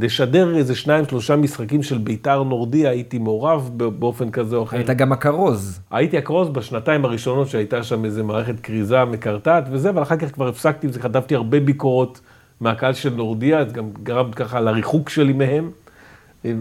[0.00, 4.76] לשדר איזה שניים, שלושה משחקים של ביתר נורדיה, הייתי מעורב באופן כזה או אחר.
[4.76, 5.80] היית גם הכרוז.
[5.90, 10.48] הייתי אקרוז בשנתיים הראשונות שהייתה שם איזה מערכת כריזה מקרטעת וזה, אבל אחר כך כבר
[10.48, 12.20] הפסקתי עם זה, כתבתי הרבה ביקורות
[12.60, 15.70] מהקהל של נורדיה, זה גם גרם ככה לריחוק שלי מהם.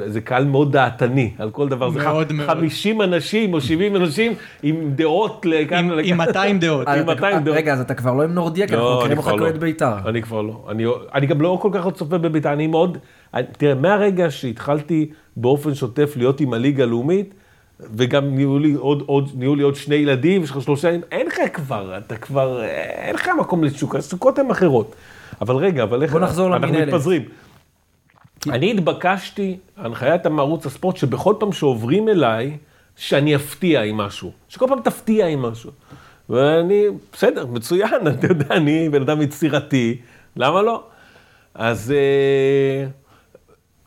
[0.07, 2.47] זה קהל מאוד דעתני על כל דבר, זה מאוד מאוד.
[2.49, 6.09] 50 אנשים או 70 אנשים עם דעות לכאן עם- לכאן.
[6.11, 6.87] עם 200 דעות.
[6.87, 7.57] אה, עם אתה- 200 דעות.
[7.57, 9.37] רגע, אז אתה כבר לא עם נורדיה, כי אנחנו לא, מכירים אני אותך לא.
[9.37, 10.09] כאוהד בית"ר.
[10.09, 10.65] אני כבר לא.
[10.71, 12.97] אני, אני גם לא כל כך צופה בבית"ר, אני מאוד...
[13.57, 15.05] תראה, מהרגע שהתחלתי
[15.37, 17.33] באופן שוטף להיות עם הליגה הלאומית,
[17.95, 21.27] וגם נהיו לי עוד, עוד, נהיו לי עוד שני ילדים, יש לך שלושה ילדים, אין
[21.27, 22.63] לך כבר, אתה כבר,
[23.03, 24.95] אין לך מקום לתשוקה, הסוכות הן אחרות.
[25.41, 26.11] אבל רגע, אבל איך...
[26.11, 26.87] בוא נחזור אנחנו למינהלת.
[26.87, 27.21] מתפזרים.
[28.49, 32.57] אני התבקשתי, הנחיית מערוץ הספורט, שבכל פעם שעוברים אליי,
[32.95, 34.31] שאני אפתיע עם משהו.
[34.49, 35.71] שכל פעם תפתיע עם משהו.
[36.29, 39.97] ואני, בסדר, מצוין, אתה יודע, אני בן אדם יצירתי,
[40.35, 40.83] למה לא?
[41.53, 42.87] אז, אה,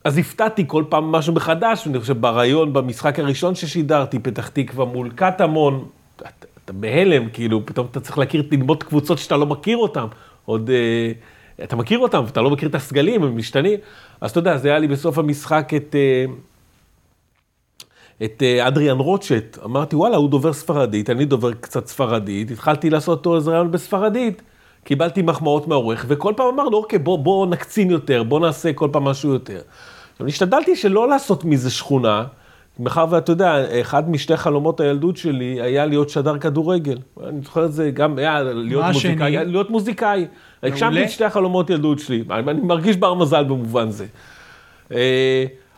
[0.04, 5.10] אז הפתעתי כל פעם משהו מחדש, אני חושב ברעיון, במשחק הראשון ששידרתי, פתח תקווה מול
[5.10, 6.28] קטמון, אתה,
[6.64, 10.06] אתה בהלם, כאילו, פתאום אתה צריך להכיר, ללמוד קבוצות שאתה לא מכיר אותן.
[10.44, 11.12] עוד, אה,
[11.64, 13.78] אתה מכיר אותן, ואתה לא מכיר את הסגלים, הם משתנים.
[14.20, 15.94] אז אתה יודע, זה היה לי בסוף המשחק את...
[15.94, 16.24] אה,
[18.24, 23.18] את אה, אדריאן רוטשט, אמרתי, וואלה, הוא דובר ספרדית, אני דובר קצת ספרדית, התחלתי לעשות
[23.18, 24.42] אותו איזה רעיון בספרדית,
[24.84, 29.04] קיבלתי מחמאות מהעורך, וכל פעם אמרנו, אוקיי, בוא, בוא נקצין יותר, בוא נעשה כל פעם
[29.04, 29.60] משהו יותר.
[30.12, 32.24] עכשיו, השתדלתי שלא לעשות מזה שכונה,
[32.78, 36.98] מאחר ואתה יודע, אחד משתי חלומות הילדות שלי היה להיות שדר כדורגל.
[37.26, 38.92] אני זוכר את זה גם, היה להיות מה?
[38.92, 39.36] מוזיקאי.
[39.46, 40.26] להיות מוזיקאי.
[40.62, 42.24] הגשמתי את שתי החלומות ילדות שלי.
[42.30, 44.06] אני אני מרגיש בר מזל במובן זה.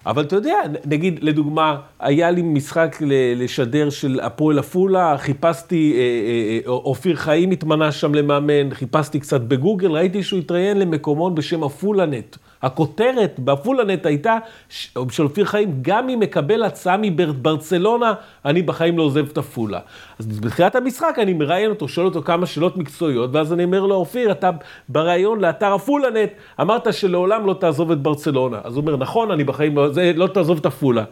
[0.07, 2.97] אבל אתה יודע, נגיד, לדוגמה, היה לי משחק
[3.37, 9.41] לשדר של הפועל עפולה, חיפשתי, אה, אה, אה, אופיר חיים התמנה שם למאמן, חיפשתי קצת
[9.41, 12.37] בגוגל, ראיתי שהוא התראיין למקומון בשם עפולנט.
[12.63, 18.13] הכותרת בעפולנט הייתה ש- של אופיר חיים, גם אם מקבל הצעה מברצלונה,
[18.45, 19.79] אני בחיים לא עוזב את עפולה.
[20.19, 23.95] אז בתחילת המשחק אני מראיין אותו, שואל אותו כמה שאלות מקצועיות, ואז אני אומר לו,
[23.95, 24.51] אופיר, אתה
[24.89, 28.59] בריאיון לאתר עפולנט, אמרת שלעולם לא תעזוב את ברצלונה.
[28.65, 31.05] אז הוא אומר, נכון, אני בחיים לא, זה, לא תעזוב את עפולה.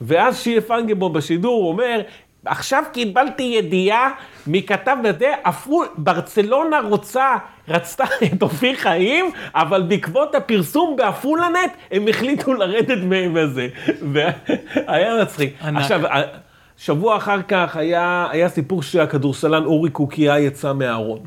[0.00, 2.00] ואז שיה פנגבום בשידור אומר,
[2.44, 4.10] עכשיו קיבלתי ידיעה
[4.46, 7.36] מכתב בזה, עפול, ברצלונה רוצה,
[7.68, 13.68] רצתה את אופיר חיים, אבל בעקבות הפרסום בעפולנט, הם החליטו לרדת מזה.
[14.12, 15.54] והיה מצחיק.
[15.62, 15.80] ענק.
[15.80, 16.00] עכשיו,
[16.76, 21.20] שבוע אחר כך היה, היה סיפור שהכדורסלן אורי קוקיה יצא מהארון.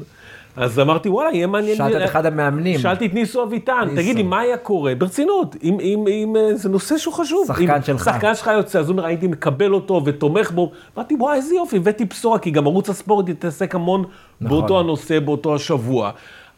[0.55, 1.77] אז אמרתי, וואלה, יהיה מעניין.
[1.77, 2.79] שאלת את אחד המאמנים.
[2.79, 3.89] שאלתי את ניסו אביטן.
[3.95, 4.95] תגיד לי, מה היה קורה?
[4.95, 7.47] ברצינות, אם, אם, אם אה, זה נושא שהוא חשוב.
[7.47, 8.03] שחקן שלך.
[8.05, 10.71] שחקן שלך יוצא, אז הוא אומר, הייתי מקבל אותו ותומך בו.
[10.97, 14.03] אמרתי, וואי, איזה יופי, הבאתי בשורה, כי גם ערוץ הספורט יתעסק המון
[14.41, 14.57] נכון.
[14.57, 16.11] באותו הנושא, באותו השבוע.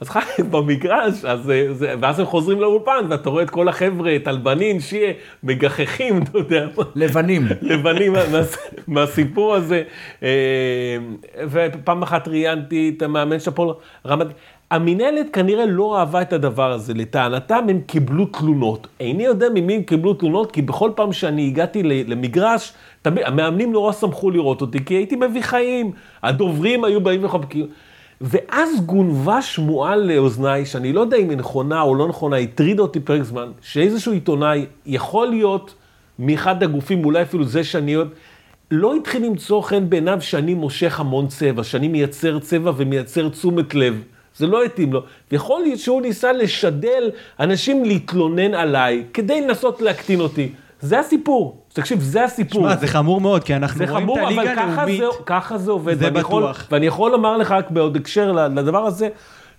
[0.04, 4.16] אז חיים במגרש, אז, אה, זה, ואז הם חוזרים לאולפן, ואתה רואה את כל החבר'ה,
[4.24, 5.12] טלבנין, שיה,
[5.44, 6.68] מגחכים, אתה יודע.
[6.96, 7.42] לבנים.
[7.62, 8.42] לבנים מה- מה-
[8.88, 9.84] מהסיפור הזה.
[10.24, 10.98] אה,
[11.50, 13.70] ופעם אחת ראיינתי את המאמן של הפועל
[14.06, 14.28] רמת...
[14.72, 18.88] המינהלת כנראה לא אהבה את הדבר הזה, לטענתם הם קיבלו תלונות.
[19.00, 23.92] איני יודע ממי הם קיבלו תלונות, כי בכל פעם שאני הגעתי למגרש, תמיד, המאמנים נורא
[23.92, 25.92] שמחו לראות אותי, כי הייתי מביא חיים,
[26.24, 27.68] הדוברים היו באים וחבקים.
[28.22, 33.00] ואז גונבה שמועה לאוזניי, שאני לא יודע אם היא נכונה או לא נכונה, הטרידה אותי
[33.00, 35.74] פרק זמן, שאיזשהו עיתונאי יכול להיות
[36.20, 38.08] מאחד הגופים, אולי אפילו זה שאני אוהב,
[38.72, 44.02] לא התחיל למצוא חן בעיניו שאני מושך המון צבע, שאני מייצר צבע ומייצר תשומת לב.
[44.38, 45.04] זה לא התאים לו.
[45.32, 50.50] ויכול להיות שהוא ניסה לשדל אנשים להתלונן עליי, כדי לנסות להקטין אותי.
[50.84, 51.58] זה הסיפור.
[51.74, 52.62] תקשיב, זה הסיפור.
[52.62, 54.98] שמע, זה חמור מאוד, כי אנחנו זה רואים חמור, את אבל הליגה ככה הלאומית.
[54.98, 55.94] זה, ככה זה עובד.
[56.00, 56.68] זה ואני יכול, בטוח.
[56.72, 59.10] ואני יכול לומר לך רק בעוד הקשר לדבר הזה,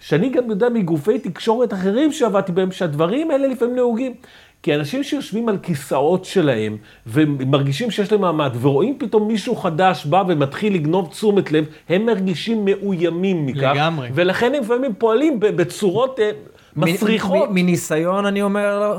[0.01, 4.15] שאני גם יודע מגופי תקשורת אחרים שעבדתי בהם, שהדברים האלה לפעמים נהוגים.
[4.63, 10.23] כי אנשים שיושבים על כיסאות שלהם, ומרגישים שיש להם מעמד, ורואים פתאום מישהו חדש בא
[10.29, 13.73] ומתחיל לגנוב תשומת לב, הם מרגישים מאוימים מכך.
[13.75, 14.09] לגמרי.
[14.15, 16.31] ולכן הם לפעמים פועלים ב- בצורות אה,
[16.77, 17.49] מסריחות.
[17.53, 18.99] מניסיון אני אומר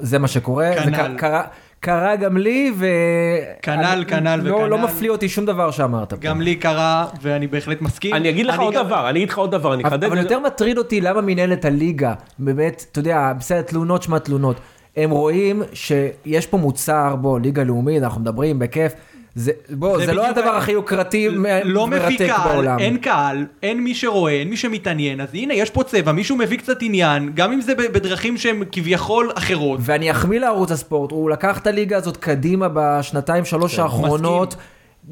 [0.00, 1.16] זה מה שקורה, זה כנ"ל.
[1.16, 1.42] ק- קרה-
[1.80, 2.86] קרה גם לי, ו...
[3.62, 4.66] כנ"ל, אני- כנ"ל לא- וכנ"ל.
[4.68, 6.20] לא מפליא אותי שום דבר שאמרת פה.
[6.20, 8.14] גם לי קרה, ואני בהחלט מסכים.
[8.14, 10.04] אני אגיד לך עוד גם- דבר, אני אגיד לך עוד דבר, אני אחדד.
[10.04, 14.56] אבל יותר מטריד אותי למה מנהלת הליגה, באמת, אתה יודע, בסדר, תלונות שמע תלונות.
[14.96, 18.92] הם רואים שיש פה מוצר, בוא, ליגה לאומית, אנחנו מדברים בכיף.
[19.36, 21.28] זה, בוא, זה, זה לא הדבר הכי יוקרתי
[21.64, 22.78] לא ומרתק קהל, בעולם.
[22.78, 26.58] אין קהל, אין מי שרואה, אין מי שמתעניין, אז הנה, יש פה צבע, מישהו מביא
[26.58, 29.80] קצת עניין, גם אם זה בדרכים שהן כביכול אחרות.
[29.82, 34.56] ואני אחמיא לערוץ הספורט, הוא לקח את הליגה הזאת קדימה בשנתיים שלוש כן, האחרונות.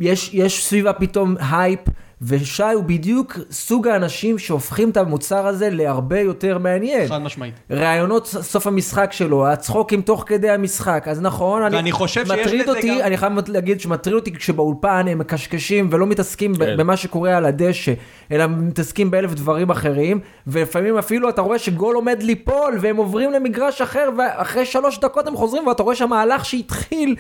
[0.00, 1.80] יש, יש סביבה פתאום הייפ,
[2.22, 7.08] ושי הוא בדיוק סוג האנשים שהופכים את המוצר הזה להרבה יותר מעניין.
[7.08, 7.54] חד משמעית.
[7.70, 12.70] ראיונות סוף המשחק שלו, הצחוקים תוך כדי המשחק, אז נכון, ואני חושב שיש מטריד לזה
[12.70, 16.76] אותי, גם- אני חייב להגיד שמטריד אותי כשבאולפן הם מקשקשים ולא מתעסקים כן.
[16.76, 17.92] במה שקורה על הדשא,
[18.32, 23.80] אלא מתעסקים באלף דברים אחרים, ולפעמים אפילו אתה רואה שגול עומד ליפול, והם עוברים למגרש
[23.82, 27.14] אחר, ואחרי שלוש דקות הם חוזרים, ואתה רואה שהמהלך שהתחיל,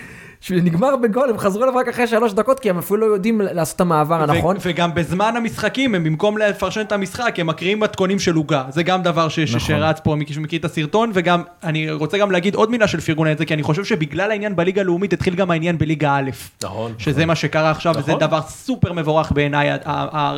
[0.48, 3.76] שנגמר בגול, הם חזרו אליו רק אחרי שלוש דקות, כי הם אפילו לא יודעים לעשות
[3.76, 4.56] את המעבר הנכון.
[4.64, 8.64] וגם בזמן המשחקים, הם במקום לפרשן את המשחק, הם מקריאים מתכונים של עוגה.
[8.68, 9.60] זה גם דבר ש- נכון.
[9.60, 13.30] שרץ פה, מי שמכיר את הסרטון, וגם, אני רוצה גם להגיד עוד מילה של פרגון
[13.30, 16.30] את זה, כי אני חושב שבגלל העניין בליגה הלאומית, התחיל גם העניין בליגה א'.
[16.64, 16.92] נכון.
[16.98, 18.20] שזה מה שקרה עכשיו, וזה נכון.
[18.20, 19.68] דבר סופר מבורך בעיניי,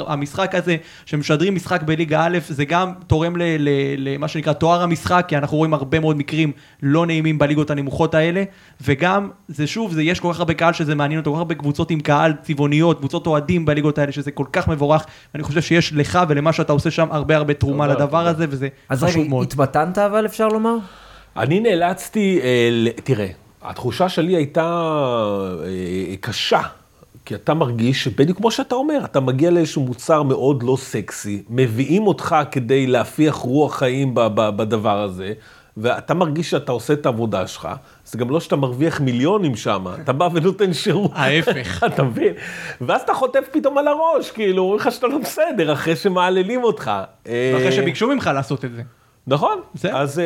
[0.07, 3.69] המשחק הזה, שמשדרים משחק בליגה א', זה גם תורם ל- ל-
[4.15, 8.43] למה שנקרא תואר המשחק, כי אנחנו רואים הרבה מאוד מקרים לא נעימים בליגות הנמוכות האלה,
[8.81, 11.55] וגם, זה שוב, זה, יש כל כך הרבה קהל שזה מעניין אותו, כל כך הרבה
[11.55, 15.05] קבוצות עם קהל צבעוניות, קבוצות אוהדים בליגות האלה, שזה כל כך מבורך,
[15.35, 18.31] ואני חושב שיש לך ולמה שאתה עושה שם הרבה הרבה תרומה תודה, לדבר תודה.
[18.31, 19.47] הזה, וזה אז חשוב רגע, מאוד.
[19.47, 20.77] התמתנת אבל אפשר לומר?
[21.37, 23.27] אני נאלצתי, אה, ל- תראה,
[23.63, 24.63] התחושה שלי הייתה
[25.65, 26.61] אה, קשה,
[27.25, 32.07] כי אתה מרגיש, בדיוק כמו שאתה אומר, אתה מגיע לאיזשהו מוצר מאוד לא סקסי, מביאים
[32.07, 35.33] אותך כדי להפיח רוח חיים ב- ב- בדבר הזה,
[35.77, 37.69] ואתה מרגיש שאתה עושה את העבודה שלך,
[38.05, 41.11] זה גם לא שאתה מרוויח מיליונים שם, אתה בא ונותן שירות.
[41.15, 41.83] ההפך.
[41.95, 42.35] אתה מבין?
[42.81, 46.91] ואז אתה חוטף פתאום על הראש, כאילו, אומרים לך שאתה לא בסדר, אחרי שמעללים אותך.
[47.27, 48.83] ואחרי אה, שביקשו ממך לעשות את זה.
[49.27, 49.97] נכון, בסדר.
[49.97, 50.19] אז...
[50.19, 50.25] אה,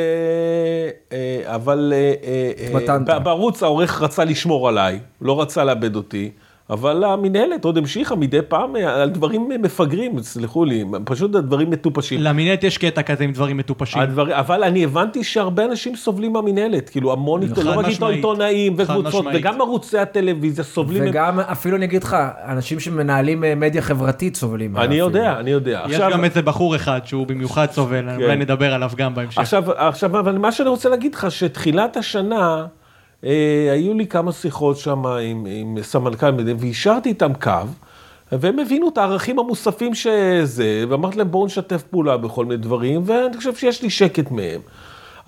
[1.13, 2.15] אה, אבל אה,
[2.85, 6.31] אה, אה, בערוץ העורך רצה לשמור עליי, לא רצה לאבד אותי,
[6.71, 12.23] אבל המינהלת עוד המשיכה מדי פעם אה, על דברים מפגרים, סלחו לי, פשוט הדברים מטופשים.
[12.23, 14.03] למינט יש קטע כזה עם דברים מטופשים.
[14.03, 17.87] הדבר, אבל אני הבנתי שהרבה אנשים סובלים מהמינהלת, כאילו המון, לא רק.
[18.11, 19.27] עיתונאים וקבוצות.
[19.35, 21.03] וגם ערוצי הטלוויזיה סובלים.
[21.07, 22.17] וגם אפילו אני אגיד לך,
[22.49, 24.77] אנשים שמנהלים אה, מדיה חברתית סובלים.
[24.77, 25.07] אני אפילו.
[25.07, 25.85] יודע, אני יודע.
[25.89, 29.39] יש גם איזה בחור אחד שהוא במיוחד סובל, אולי נדבר עליו גם בהמשך.
[29.39, 32.67] עכשיו, עכשיו, אבל מה שאני רוצה להגיד לך, שתחילת השנה,
[33.73, 37.53] היו לי כמה שיחות שם עם, עם סמנכ"ל מדינה, והשארתי איתם קו,
[38.33, 43.37] והם הבינו את הערכים המוספים שזה, ואמרתי להם בואו נשתף פעולה בכל מיני דברים, ואני
[43.37, 44.61] חושב שיש לי שקט מהם.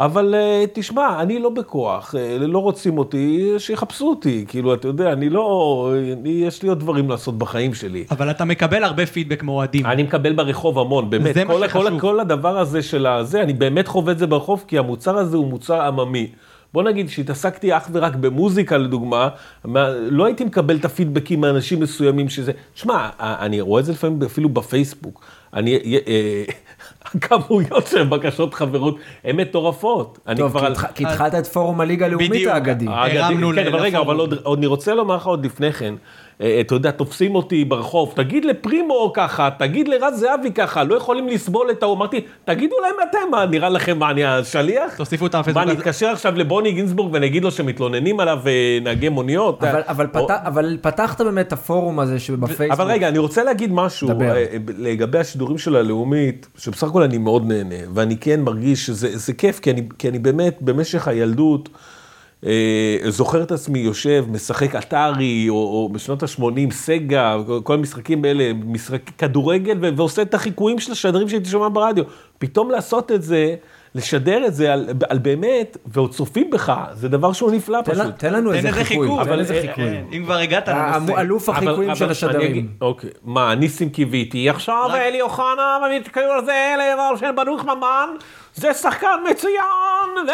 [0.01, 5.13] אבל אה, תשמע, אני לא בכוח, אה, לא רוצים אותי, שיחפשו אותי, כאילו, אתה יודע,
[5.13, 8.05] אני לא, אני, יש לי עוד דברים לעשות בחיים שלי.
[8.11, 9.87] אבל אתה מקבל הרבה פידבק מאוהדים.
[9.87, 11.35] אני מקבל ברחוב המון, באמת.
[11.35, 11.89] זה מה כל, שחשוב.
[11.89, 15.37] כל, כל הדבר הזה של הזה, אני באמת חווה את זה ברחוב, כי המוצר הזה
[15.37, 16.31] הוא מוצר עממי.
[16.75, 19.29] בוא נגיד שהתעסקתי אך ורק במוזיקה לדוגמה,
[19.65, 22.53] מה, לא הייתי מקבל את הפידבקים מאנשים מסוימים שזה...
[22.75, 25.25] תשמע, אני רואה את זה לפעמים אפילו בפייסבוק.
[25.55, 25.79] אני...
[27.05, 30.19] הכמויות של בקשות חברות הן מטורפות.
[30.37, 32.47] טוב, כבר כי התחלת את פורום הליגה הלאומית.
[32.47, 32.87] האגדי.
[32.89, 34.21] הרמנו כן, אבל רגע, לפורום.
[34.21, 35.95] אבל עוד, אני רוצה לומר לך עוד לפני כן,
[36.61, 41.71] אתה יודע, תופסים אותי ברחוב, תגיד לפרימו ככה, תגיד לרז זהבי ככה, לא יכולים לסבול
[41.71, 44.97] את ההוא, אמרתי, תגידו להם אתם, מה, נראה לכם מה, אני השליח?
[44.97, 45.63] תוסיפו אותם מה, בפייסבוק.
[45.63, 49.65] אני אז- אתקשר עכשיו לבוני גינזבורג ונגיד לו שמתלוננים עליו אה, נהגי מוניות?
[49.65, 50.35] אבל, אה, אבל, או- פת...
[50.45, 52.71] אבל פתחת באמת את הפורום הזה שבפייסבוק.
[52.81, 54.37] אבל רגע, אני רוצה להגיד משהו דבר.
[54.37, 54.45] אה,
[54.79, 59.61] לגבי השידורים של הלאומית, שבסך הכל אני מאוד נהנה, ואני כן מרגיש שזה זה כיף,
[59.61, 61.79] כי אני, כי אני באמת, במשך הילדות, אה,
[63.09, 69.01] זוכר את עצמי יושב, משחק אתרי, או, או בשנות ה-80, סגה, כל המשחקים האלה, משחק
[69.19, 72.05] כדורגל, ו- ועושה את החיקויים של השדרים שהייתי שומע ברדיו.
[72.39, 73.55] פתאום לעשות את זה,
[73.95, 78.19] לשדר את זה על, על באמת, ועוד צופים בך, זה דבר שהוא נפלא תן, פשוט.
[78.19, 79.09] תן לנו תן איזה חיקוי.
[79.09, 79.25] חיקוי.
[79.25, 79.85] תן איזה אה, חיקוי.
[79.85, 81.21] כן, אם כבר הגעת לנושא.
[81.21, 82.53] אלוף החיקויים אבל- של אבל השדרים.
[82.53, 83.11] אני אוקיי.
[83.25, 86.75] מה, ניסים קיוויתי, עכשיו אלי אוחנה, ומתקרב לזה
[87.21, 88.09] של ברוך ממן,
[88.55, 90.27] זה שחקן מצוין,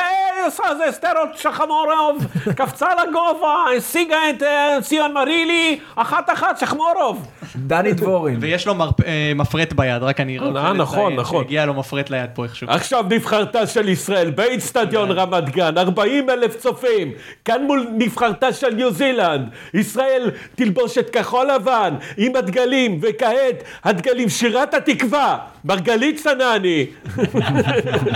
[0.58, 2.26] וזה סטרות שחמורוב,
[2.58, 7.26] קפצה לגובה, השיגה את אה, ציון מרילי, אחת אחת שחמורוב.
[7.56, 8.36] דני דבורין.
[8.40, 8.74] ויש לו
[9.06, 11.42] אה, מפרט ביד, רק אני רוצה אה, נכון, לציין נכון.
[11.42, 12.66] שהגיע לו מפרט ליד פה איכשהו.
[12.70, 17.12] עכשיו נבחרתה של ישראל באיצטדיון רמת גן, 40 אלף צופים,
[17.44, 24.28] כאן מול נבחרתה של ניו זילנד, ישראל תלבוש את כחול לבן עם הדגלים, וכעת הדגלים
[24.28, 26.86] שירת התקווה, מרגלית צנני.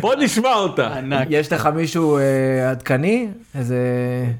[0.00, 0.98] בוא נשמע אותה.
[0.98, 1.26] ענק.
[1.30, 3.28] יש לך מישהו אה, עדכני?
[3.54, 3.76] איזה...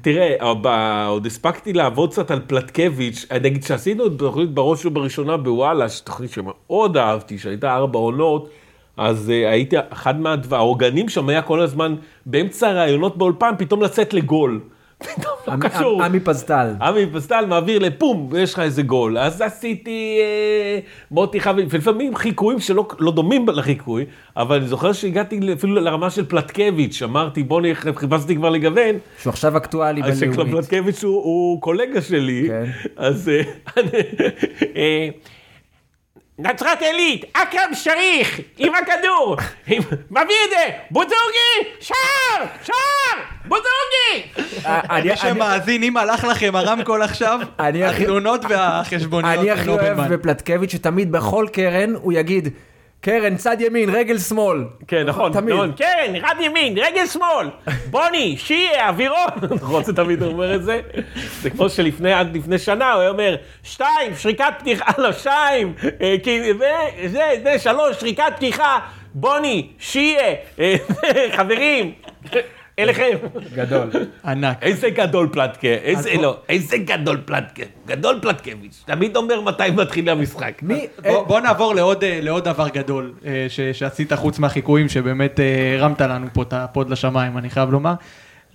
[0.01, 5.89] תראה, ב- עוד הספקתי לעבוד קצת על פלטקביץ', נגיד שעשינו את תוכנית בראש ובראשונה בוואלה,
[5.89, 8.49] שתוכנית שמאוד אהבתי, שהייתה ארבע עונות,
[8.97, 14.59] אז uh, הייתי, אחד מהעוגנים שם היה כל הזמן, באמצע הראיונות באולפן, פתאום לצאת לגול.
[15.03, 16.03] פתאום לא קשור.
[16.03, 16.73] עמי פזטל.
[16.81, 19.17] עמי פסטל מעביר לפום, ויש לך איזה גול.
[19.17, 20.79] אז עשיתי אה,
[21.11, 24.05] מוטי חביב, ולפעמים חיקויים שלא לא דומים לחיקוי,
[24.37, 29.31] אבל אני זוכר שהגעתי אפילו לרמה של פלטקביץ', אמרתי בוא נלך, חיפשתי כבר לגוון, שהוא
[29.31, 30.51] עכשיו אקטואלי בלאומית.
[30.51, 32.65] פלטקביץ' הוא, הוא קולגה שלי, כן.
[32.97, 33.41] אז אה,
[34.75, 35.09] אה,
[36.43, 39.37] נצרת עילית, אכרם שריך, עם הכדור,
[40.11, 41.13] מביא את זה, בוזוגי,
[41.79, 41.95] שער,
[42.63, 44.43] שער, בוזוגי.
[44.65, 49.39] אה, אני- מי שמאזין, אם הלך לכם הרמקול עכשיו, התלונות והחשבוניות.
[49.39, 49.69] אני הכי.
[49.69, 52.49] אוהב בפלטקביץ' שתמיד בכל קרן הוא יגיד,
[53.03, 54.63] קרן צד ימין, רגל שמאל.
[54.87, 55.53] כן, נכון, תמיד.
[55.53, 57.49] נכון, כן, רד ימין, רגל שמאל,
[57.89, 59.27] בוני, שיהיה, אווירון.
[59.61, 60.81] נכון, זה תמיד אומר את זה?
[61.41, 66.15] זה כמו שלפני עד לפני שנה הוא היה אומר, שתיים, שריקת פתיחה, לא, שתיים, אה,
[67.07, 68.79] זה, זה, שלוש, שריקת פתיחה,
[69.13, 70.75] בוני, שיהיה, אה,
[71.37, 71.91] חברים,
[72.79, 73.17] אליכם.
[73.55, 73.89] גדול.
[74.25, 74.63] ענק.
[74.63, 80.53] איזה גדול פלטקה, איזה, לא, איזה גדול פלטקה, גדול פלטקביץ', תמיד אומר מתי מתחיל המשחק.
[80.61, 80.87] מי?
[81.27, 86.27] בוא, נעבור לעוד, אה, דבר גדול אה, ש, שעשית חוץ מהחיקויים, שבאמת אה, הרמת לנו
[86.33, 87.93] פה את הפוד לשמיים, אני חייב לומר,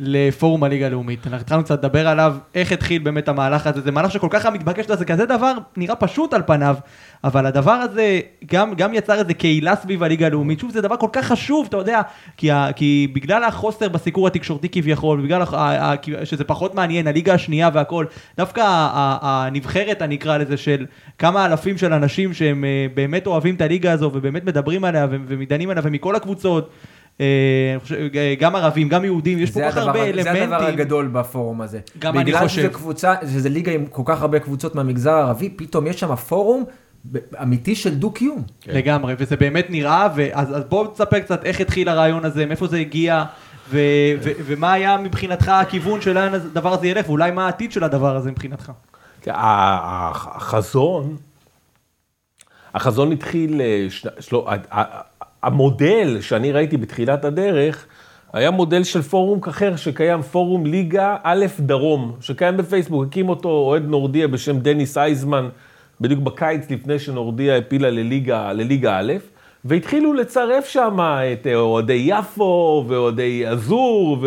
[0.01, 1.27] לפורום הליגה הלאומית.
[1.27, 4.55] אנחנו התחלנו קצת לדבר עליו, איך התחיל באמת המהלך הזה, זה מהלך שכל כך היה
[4.55, 6.77] מתבקש, זה כזה דבר נראה פשוט על פניו,
[7.25, 8.21] אבל הדבר הזה
[8.53, 11.77] גם, גם יצר איזה קהילה סביב הליגה הלאומית, שוב זה דבר כל כך חשוב, אתה
[11.77, 12.01] יודע,
[12.37, 17.07] כי, ה, כי בגלל החוסר בסיקור התקשורתי כביכול, בגלל ה, ה, ה, שזה פחות מעניין,
[17.07, 18.05] הליגה השנייה והכל,
[18.37, 20.87] דווקא ה- ה- הנבחרת, אני אקרא לזה, של
[21.19, 25.17] כמה אלפים של אנשים שהם אה, באמת אוהבים את הליגה הזו ובאמת מדברים עליה ו-
[25.27, 26.71] ומתדיינים עליה ומכל הקבוצות,
[27.21, 27.27] אה,
[28.15, 30.53] אה, גם ערבים, גם יהודים, יש פה כל כך הרבה זה הדבר אלמנטים.
[30.53, 31.81] הגדול בפורום הזה.
[31.99, 32.63] גם אני בגלל חושב.
[32.63, 36.65] שזו קבוצה, שזו ליגה עם כל כך הרבה קבוצות מהמגזר הערבי, פתאום יש שם פורום
[37.43, 38.43] אמיתי של דו-קיום.
[38.61, 38.73] כן.
[38.75, 42.77] לגמרי, וזה באמת נראה, ואז אז בואו תספר קצת איך התחיל הרעיון הזה, מאיפה זה
[42.77, 43.25] הגיע,
[43.71, 43.81] ו,
[44.23, 48.17] ו, ומה היה מבחינתך הכיוון של לאן הדבר הזה ילך, ואולי מה העתיד של הדבר
[48.17, 48.73] הזה מבחינתך.
[49.27, 51.17] החזון,
[52.75, 53.87] החזון התחיל, אה,
[55.43, 57.87] המודל שאני ראיתי בתחילת הדרך,
[58.33, 63.85] היה מודל של פורום אחר שקיים, פורום ליגה א' דרום, שקיים בפייסבוק, הקים אותו אוהד
[63.89, 65.49] נורדיה בשם דניס אייזמן,
[66.01, 69.13] בדיוק בקיץ לפני שנורדיה הפילה לליגה, לליגה א',
[69.65, 70.99] והתחילו לצרף שם
[71.33, 74.19] את אוהדי יפו ואוהדי אזור,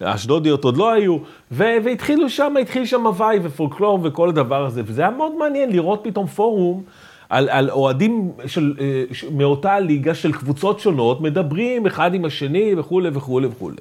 [0.00, 1.16] ואשדודיות עוד לא היו,
[1.52, 6.00] ו- והתחילו שם, התחיל שם הוואי ופולקלור וכל הדבר הזה, וזה היה מאוד מעניין לראות
[6.04, 6.82] פתאום פורום.
[7.32, 12.74] על, על אוהדים של, אה, ש- מאותה ליגה של קבוצות שונות, מדברים אחד עם השני
[12.78, 13.76] וכולי וכולי וכולי.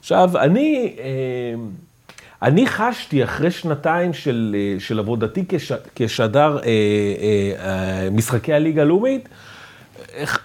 [0.00, 1.54] עכשיו, אני, אה,
[2.42, 6.58] אני חשתי אחרי שנתיים של, אה, של עבודתי כש, כשדר
[8.12, 9.28] משחקי הליגה הלאומית,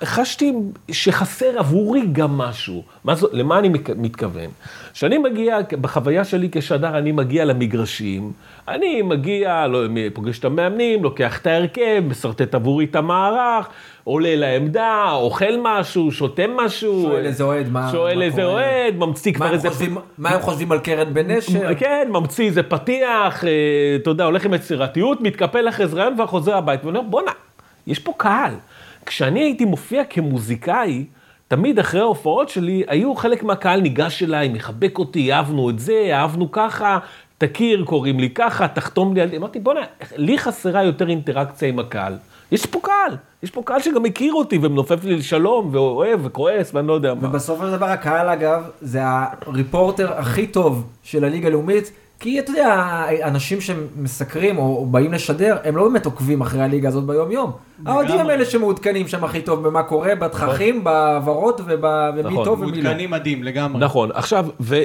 [0.04, 0.54] חשתי
[0.92, 2.84] שחסר עבורי גם משהו.
[3.04, 4.50] מה זו, למה אני מתכוון?
[4.94, 8.32] כשאני מגיע, בחוויה שלי כשדר, אני מגיע למגרשים,
[8.68, 13.68] אני מגיע, לא, פוגש את המאמנים, לוקח את ההרכב, משרטט עבורי את המערך,
[14.04, 17.02] עולה לעמדה, אוכל משהו, שותה משהו.
[17.02, 18.44] שואל איזה אוהד, מה- שואל איזה?
[18.46, 19.70] אוהד, ממציא כבר איזה...
[19.70, 21.76] חושבים- מה הם חושבים על קרן בן נשר?
[21.80, 23.50] כן, ממציא איזה פתיח, אה,
[23.96, 27.32] אתה יודע, הולך עם יצירתיות, מתקפל אחרי איזה רעיון וחוזר הביתה, ואומר, בואנה,
[27.88, 28.52] יש פה קהל.
[29.06, 31.06] כשאני הייתי מופיע כמוזיקאי,
[31.48, 36.52] תמיד אחרי ההופעות שלי, היו חלק מהקהל ניגש אליי, מחבק אותי, אהבנו את זה, אהבנו
[36.52, 36.98] ככה,
[37.38, 39.30] תכיר, קוראים לי ככה, תחתום לי על.
[39.36, 39.82] אמרתי, בואנה,
[40.16, 42.18] לי חסרה יותר אינטראקציה עם הקהל.
[42.52, 46.88] יש פה קהל, יש פה קהל שגם מכיר אותי ומנופף לי לשלום, ואוהב וכועס, ואני
[46.88, 47.28] לא יודע מה.
[47.28, 53.04] ובסופו של דבר הקהל אגב, זה הריפורטר הכי טוב של הליגה הלאומית, כי אתה יודע,
[53.24, 57.52] אנשים שמסקרים או, באים לשדר, הם לא באמת עוקבים אחרי הליגה הזאת ביום יום.
[57.86, 61.84] האוהדים הם אלה שמעודכנים שם הכי טוב במה קורה, בתככים, בהעברות וב-
[62.18, 62.46] ומי נכון.
[62.46, 62.84] טוב ומי לא.
[62.84, 63.80] מעודכנים מדהים לגמרי.
[63.80, 64.82] נכון, עכשיו, ו,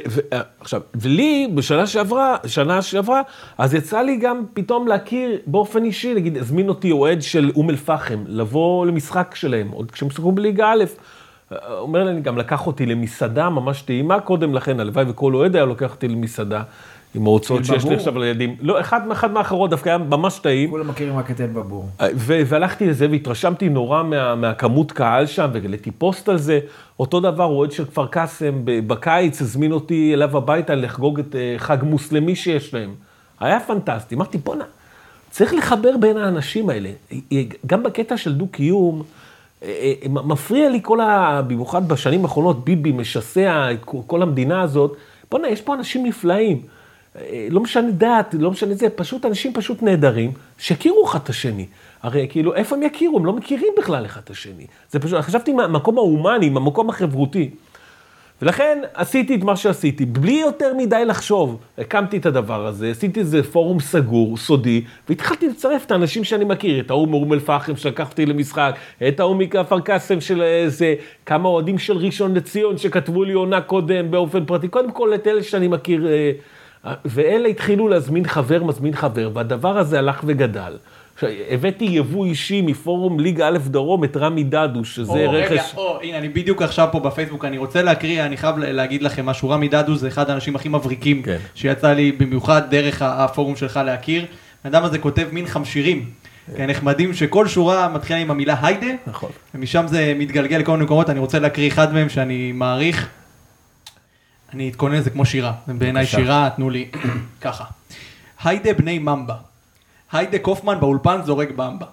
[0.60, 3.22] עכשיו, ולי בשנה שעברה, שנה שעברה,
[3.58, 8.24] אז יצא לי גם פתאום להכיר באופן אישי, נגיד, הזמין אותי אוהד של אום אל-פחם,
[8.26, 10.84] לבוא למשחק שלהם, עוד כשהם שיחקו בליגה א',
[11.78, 15.90] אומר לי, גם לקח אותי למסעדה ממש טעימה קודם לכן, הלוואי וכל אוהד היה לוקח
[15.92, 16.62] אותי למסעדה,
[17.14, 17.94] עם ההוצאות שיש לי?
[17.94, 18.56] עכשיו על הילדים.
[18.60, 20.70] לא, אחד, אחד מהאחרות דווקא היה ממש טעים.
[20.70, 21.88] כולם מכירים רק את אל בבור.
[22.14, 26.60] ו- והלכתי לזה והתרשמתי נורא מה, מהכמות קהל שם, והעליתי פוסט על זה.
[27.00, 31.76] אותו דבר, אוהד של כפר קאסם בקיץ הזמין אותי אליו הביתה לחגוג את אה, חג
[31.82, 32.94] מוסלמי שיש להם.
[33.40, 34.14] היה פנטסטי.
[34.14, 34.64] אמרתי, בואנה,
[35.30, 36.90] צריך לחבר בין האנשים האלה.
[37.32, 39.02] אה, גם בקטע של דו-קיום,
[39.62, 41.42] אה, אה, מפריע לי כל ה...
[41.46, 44.96] במיוחד בשנים האחרונות, ביבי משסע את כל המדינה הזאת.
[45.30, 46.62] בואנה, יש פה אנשים נפלאים.
[47.16, 51.66] אה, לא משנה דת, לא משנה זה, פשוט אנשים פשוט נהדרים, שיכירו אחד את השני.
[52.02, 53.18] הרי כאילו, איפה הם יכירו?
[53.18, 54.66] הם לא מכירים בכלל אחד את השני.
[54.90, 57.50] זה פשוט, חשבתי מהמקום ההומני, מהמקום החברותי.
[58.42, 61.60] ולכן עשיתי את מה שעשיתי, בלי יותר מדי לחשוב.
[61.78, 66.80] הקמתי את הדבר הזה, עשיתי איזה פורום סגור, סודי, והתחלתי לצרף את האנשים שאני מכיר,
[66.80, 68.76] את ההוא מאום אל-פחם שלקח אותי למשחק,
[69.08, 70.94] את ההוא מכפר קאסם של איזה,
[71.26, 75.42] כמה אוהדים של ראשון לציון שכתבו לי עונה קודם באופן פרטי, קודם כל את אלה
[75.42, 76.32] שאני מכיר, אה,
[77.04, 80.76] ואלה התחילו להזמין חבר, מזמין חבר, והדבר הזה הלך וגדל.
[81.14, 85.50] עכשיו, הבאתי יבוא אישי מפורום ליגה א' דרום, את רמי דדו, שזה או, רכש...
[85.50, 89.26] רגע, או, הנה, אני בדיוק עכשיו פה בפייסבוק, אני רוצה להקריא, אני חייב להגיד לכם
[89.26, 91.36] משהו, רמי דדו זה אחד האנשים הכי מבריקים, כן.
[91.54, 94.24] שיצא לי במיוחד דרך הפורום שלך להכיר.
[94.64, 96.04] האדם הזה כותב מין חמשירים,
[96.56, 99.30] כן, נחמדים, שכל שורה מתחילה עם המילה היידה, נכון.
[99.54, 103.08] ומשם זה מתגלגל לכל מיני מקומות, אני רוצה להקריא אחד מהם שאני מעריך.
[104.54, 106.06] אני אתכונן לזה כמו שירה, בעיניי.
[106.06, 106.88] שירה, תנו לי
[107.40, 107.64] ככה.
[108.44, 109.34] היידה בני ממבה,
[110.12, 111.86] היידה קופמן באולפן זורק במבה,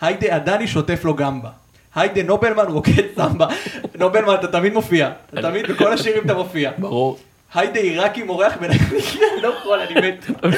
[0.00, 1.50] היידה עדני שוטף לו גמבה,
[1.94, 3.46] היידה נובלמן רוקד סמבה,
[4.00, 7.18] נובלמן אתה תמיד מופיע, אתה תמיד בכל השירים אתה מופיע, ברור.
[7.54, 10.26] היידה עיראקי מורח בנקניקיה, לא יכול, אני מת.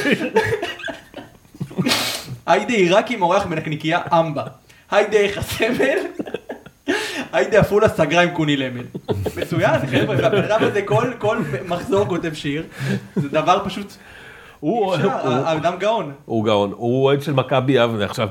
[2.47, 4.43] היידה עיראקי מורח בנקניקייה אמבה.
[4.91, 5.99] היידה איך הסמל.
[7.33, 8.85] היידה עפולה סגרה עם קוני למל.
[9.37, 10.83] מצוין, חבר'ה, והבן אדם הזה
[11.19, 12.63] כל, מחזור כותב שיר.
[13.17, 13.97] זה דבר פשוט...
[14.61, 16.13] הוא, האדם גאון.
[16.25, 18.05] הוא גאון, הוא אוהד של מכבי יבנה.
[18.05, 18.29] עכשיו,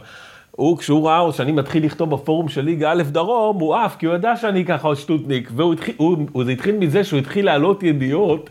[0.51, 4.15] הוא, כשהוא ראה שאני מתחיל לכתוב בפורום של ליגה א' דרום, הוא עף, כי הוא
[4.15, 8.49] ידע שאני ככה שטוטניק, והוא התחיל, הוא, הוא, זה התחיל מזה שהוא התחיל להעלות ידיעות.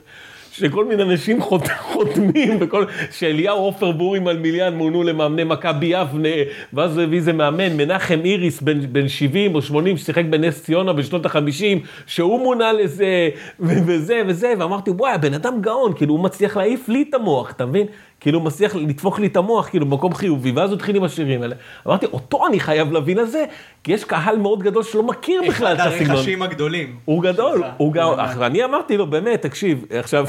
[0.52, 6.28] שכל מיני אנשים חות, חותמים, וכל, שאליהו עופר בורי מלמיליאן מונו למאמני מכבי יבנה,
[6.72, 11.26] ואז הביא איזה מאמן, מנחם איריס, בן, בן 70 או 80, ששיחק בנס ציונה בשנות
[11.26, 13.28] ה-50, שהוא מונה לזה,
[13.60, 17.66] וזה וזה, ואמרתי, וואי, הבן אדם גאון, כאילו הוא מצליח להעיף לי את המוח, אתה
[17.66, 17.86] מבין?
[18.22, 21.54] כאילו מצליח לדפוק לי את המוח, כאילו במקום חיובי, ואז הוא התחיל עם השירים האלה.
[21.86, 23.44] אמרתי, אותו אני חייב להבין על זה,
[23.84, 26.10] כי יש קהל מאוד גדול שלא מכיר בכלל את אחד הסגנון.
[26.10, 26.96] הרכשים הגדולים.
[27.04, 27.62] הוא גדול.
[27.76, 28.08] הוא גם.
[28.38, 30.26] ואני אמרתי לו, באמת, תקשיב, עכשיו,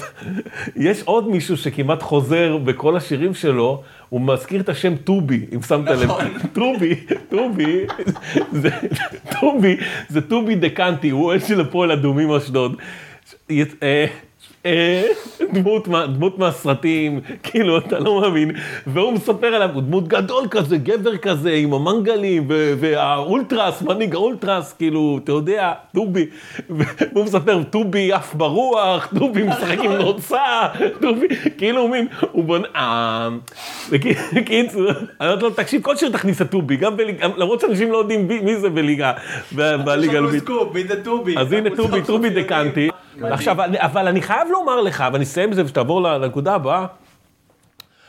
[0.75, 5.89] יש עוד מישהו שכמעט חוזר בכל השירים שלו, הוא מזכיר את השם טובי, אם שמת
[5.89, 6.03] לב.
[6.03, 6.25] נכון.
[6.53, 6.95] טובי,
[7.29, 7.85] טובי,
[8.51, 8.69] זה,
[9.39, 9.77] טובי,
[10.09, 12.75] זה טובי דקנטי, הוא אוהד של הפועל אדומים אשדוד.
[14.65, 15.03] אה,
[15.41, 18.51] אה, דמות, דמות מהסרטים, כאילו, אתה לא מאמין,
[18.87, 22.43] והוא מספר עליו, הוא דמות גדול כזה, גבר כזה, עם המנגלים,
[22.79, 26.25] והאולטרס, מנהיג האולטרס, כאילו, אתה יודע, טובי,
[26.69, 30.41] והוא מספר, טובי עף ברוח, טובי משחק עם נוצה,
[31.01, 33.29] טובי, כאילו, מין, הוא בונה, אה,
[34.35, 34.97] בקיצור, אני
[35.29, 38.57] אומרת לו, תקשיב, כל שיר תכניס את טובי, גם בליגה, למרות שאנשים לא יודעים מי-
[38.57, 39.11] זה בליגה,
[39.85, 39.87] בליגה
[40.17, 40.43] הלאומית.
[41.37, 42.89] אז הנה טובי, טובי דקנטי.
[43.21, 46.85] עכשיו, אבל אני חייב לומר לך, ואני אסיים בזה ושתעבור לנקודה הבאה,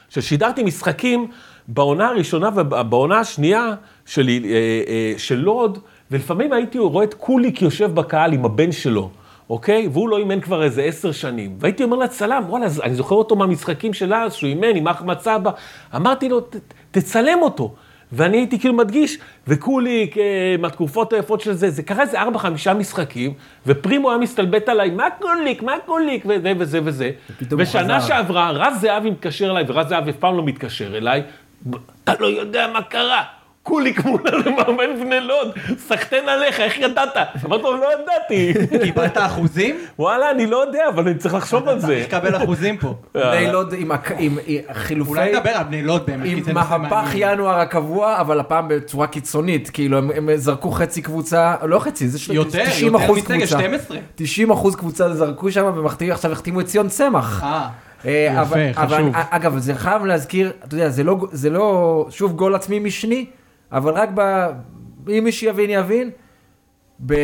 [0.08, 1.26] ששידרתי משחקים
[1.68, 3.74] בעונה הראשונה ובעונה השנייה
[4.06, 4.50] של, אה,
[4.88, 5.78] אה, של לוד,
[6.10, 9.10] ולפעמים הייתי רואה את קוליק יושב בקהל עם הבן שלו,
[9.50, 9.88] אוקיי?
[9.92, 11.56] והוא לא אימן כבר איזה עשר שנים.
[11.60, 15.50] והייתי אומר לצלם, וואלה, אני זוכר אותו מהמשחקים של אז, שהוא אימן עם אחמד סבא.
[15.96, 16.56] אמרתי לו, "ת-
[16.90, 17.74] תצלם אותו.
[18.12, 20.16] ואני הייתי כאילו מדגיש, וקוליק,
[20.58, 23.34] מהתקופות היפות של זה, זה קרה איזה ארבע, חמישה משחקים,
[23.66, 27.10] ופרימו היה מסתלבט עליי, מה קוליק, מה קוליק, וזה וזה וזה.
[27.58, 28.00] ושנה.
[28.00, 31.22] שעברה, רז זהבי מתקשר אליי, ורז זהבי אף פעם לא מתקשר אליי,
[32.04, 33.22] אתה לא יודע מה קרה.
[33.64, 35.48] קוליק מונה למאמן בני לוד,
[35.88, 37.16] סחטיין עליך, איך ידעת?
[37.44, 38.54] אמרתי לו, לא ידעתי.
[38.84, 39.76] קיבלת אחוזים?
[39.98, 41.86] וואלה, אני לא יודע, אבל אני צריך לחשוב על זה.
[41.86, 42.94] צריך לקבל אחוזים פה.
[43.14, 43.90] בני לוד עם
[44.72, 45.10] חילופי...
[45.10, 47.10] אולי נדבר על בני לוד באמת, כי עם זה נושא מהפך.
[47.14, 52.32] ינואר הקבוע, אבל הפעם בצורה קיצונית, כאילו הם, זרקו חצי קבוצה, לא חצי, זה של-
[52.34, 53.46] יותר, 90 יותר אחוז קבוצה.
[53.46, 53.96] 12.
[54.14, 57.42] 90 אחוז קבוצה זרקו שם, ומחתימים, עכשיו החתימו את ציון צמח.
[57.44, 57.68] אה,
[58.04, 58.56] אה, יפה,
[58.86, 59.08] חשוב.
[59.30, 63.26] אגב, זה חייב להזכיר, אתה יודע, זה לא, זה לא, שוב, גול עצמי משני,
[63.72, 64.50] אבל רק ב...
[65.08, 66.10] אם מי שיבין יבין.
[67.06, 67.14] ב...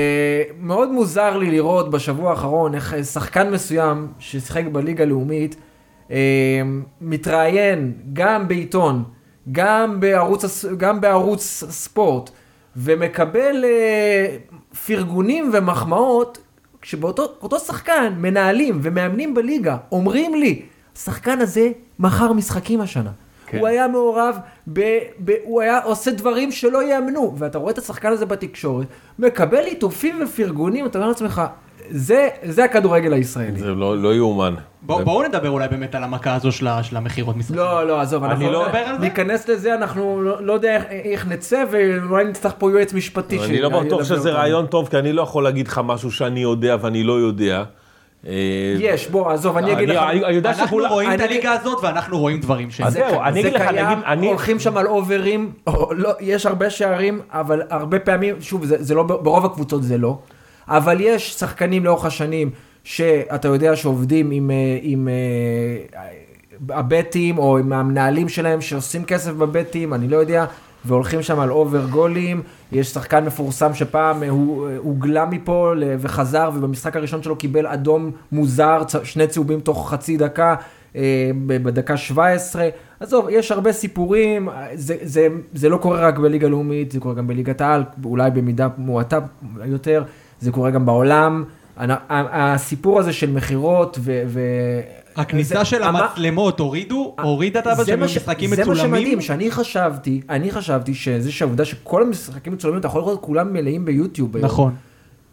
[0.61, 5.57] מאוד מוזר לי לראות בשבוע האחרון איך שחקן מסוים ששיחק בליגה הלאומית
[6.11, 6.17] אה,
[7.01, 9.05] מתראיין גם בעיתון,
[9.53, 12.31] גם בערוץ, גם בערוץ ספורט,
[12.77, 14.37] ומקבל אה,
[14.87, 16.39] פרגונים ומחמאות,
[16.81, 20.63] כשבאותו אותו שחקן, מנהלים ומאמנים בליגה אומרים לי,
[20.97, 23.11] השחקן הזה מכר משחקים השנה.
[23.51, 23.59] כן.
[23.59, 24.37] הוא היה מעורב,
[24.73, 24.81] ב,
[25.25, 28.87] ב, הוא היה עושה דברים שלא ייאמנו, ואתה רואה את השחקן הזה בתקשורת,
[29.19, 31.43] מקבל ליטופים ופרגונים, אתה אומר לעצמך,
[31.91, 33.59] זה, זה הכדורגל הישראלי.
[33.61, 34.55] זה לא לא יאומן.
[34.83, 37.57] בוא- בואו נדבר אולי באמת על המכה הזו של של המכירות משחקים.
[37.57, 39.01] לא, לא, עזוב, אני אנחנו לא- נדבר על זה?
[39.05, 43.39] ניכנס לזה, אנחנו לא, לא יודע איך, איך נצא, ואולי נצטרך פה יועץ משפטי.
[43.45, 44.31] אני לא בטוח שזה.
[44.31, 47.65] רעיון טוב, כי אני לא יכול להגיד לך משהו שאני יודע ואני לא יודע.
[48.27, 48.33] אה,
[48.79, 50.03] יש, בוא, עזוב, אני אגיד אני- לך.
[50.27, 50.91] אני יודע אנחנו שכולם...
[50.91, 52.81] רואים את אני- הליגה הזאת ואנחנו רואים דברים ש...
[52.81, 53.77] אז זהו, אני זה אגיד לך, אני
[54.21, 54.23] קיים.
[54.25, 58.95] הולכים שם על אוברים, או, לא, יש הרבה שערים, אבל הרבה פעמים, שוב, זה, זה
[58.95, 60.19] לא, ברוב הקבוצות זה לא,
[60.69, 62.51] אבל יש שחקנים לאורך השנים,
[62.85, 66.03] שאתה יודע שעובדים עם, אה, עם אה,
[66.69, 70.45] הבטים, או עם המנהלים שלהם שעושים כסף בבטים, אני לא יודע,
[70.85, 76.51] והולכים שם על אובר גולים, יש שחקן מפורסם שפעם אה, הוא אה, הוגלה מפה וחזר,
[76.55, 80.55] ובמשחק הראשון שלו קיבל אדום מוזר, שני צהובים תוך חצי דקה.
[80.97, 82.69] אה, בדקה 17.
[83.01, 87.27] עזוב, יש הרבה סיפורים, זה, זה, זה לא קורה רק בליגה הלאומית, זה קורה גם
[87.27, 89.19] בליגת העל, אולי במידה מועטה
[89.65, 90.05] יותר,
[90.41, 91.45] זה קורה גם בעולם.
[91.77, 93.99] הסיפור הזה של מכירות
[95.17, 98.73] הכניסה זה- של המה- המצלמות הורידו, הורידה את אבל זה מה ש- משחקים זה מה
[98.73, 99.01] מצולמים.
[99.01, 103.85] שמדהים, שאני חשבתי, אני חשבתי שזה שהעובדה שכל המשחקים מצולמים, אתה יכול לראות כולם מלאים
[103.85, 104.37] ביוטיוב.
[104.37, 104.75] נכון.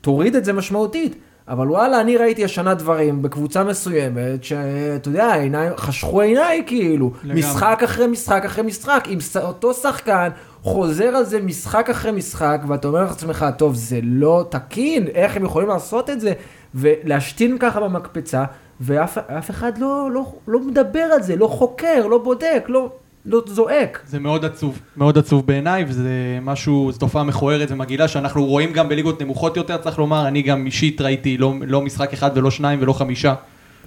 [0.01, 1.15] תוריד את זה משמעותית.
[1.49, 7.11] אבל וואלה, אני ראיתי השנה דברים בקבוצה מסוימת, שאתה יודע, עיניי, חשכו עיניי כאילו.
[7.23, 7.39] לגמרי.
[7.39, 10.30] משחק אחרי משחק אחרי משחק, עם ש- אותו שחקן
[10.61, 15.45] חוזר על זה משחק אחרי משחק, ואתה אומר לעצמך, טוב, זה לא תקין, איך הם
[15.45, 16.34] יכולים לעשות את זה?
[16.75, 18.43] ולהשתין ככה במקפצה,
[18.82, 22.89] ואף אף אחד לא, לא, לא מדבר על זה, לא חוקר, לא בודק, לא,
[23.25, 23.99] לא זועק.
[24.05, 26.09] זה מאוד עצוב, מאוד עצוב בעיניי, וזה
[26.41, 30.65] משהו, זו תופעה מכוערת ומגעילה שאנחנו רואים גם בליגות נמוכות יותר, צריך לומר, אני גם
[30.65, 33.34] אישית ראיתי לא, לא משחק אחד ולא שניים ולא חמישה,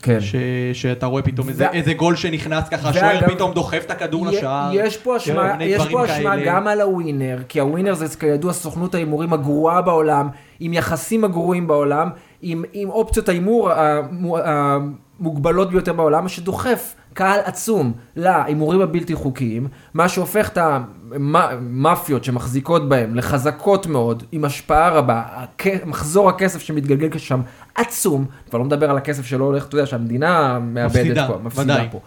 [0.03, 0.21] כן.
[0.21, 0.35] ש,
[0.73, 4.27] שאתה רואה פתאום איזה, וה- איזה גול שנכנס ככה, ואגב, השוער פתאום דוחף את הכדור
[4.27, 4.71] לשער.
[4.75, 6.37] יש פה אשמה, מיני יש פה אשמה.
[6.45, 10.29] גם על הווינר, כי הווינר זה כידוע סוכנות ההימורים הגרועה בעולם,
[10.61, 12.09] עם יחסים הגרועים בעולם,
[12.43, 19.67] עם, עם אופציות ההימור המו- המוגבלות ביותר בעולם, מה שדוחף קהל עצום להימורים הבלתי חוקיים,
[19.95, 27.19] מה שהופך את המאפיות שמחזיקות בהם לחזקות מאוד, עם השפעה רבה, הכ- מחזור הכסף שמתגלגל
[27.19, 27.41] שם
[27.75, 31.75] עצום, כבר לא מדבר על הכסף שלא הולך, אתה יודע, שהמדינה מאבדת מפסידה, פה, מפסידה
[31.75, 31.89] ודאי.
[31.93, 32.01] פה.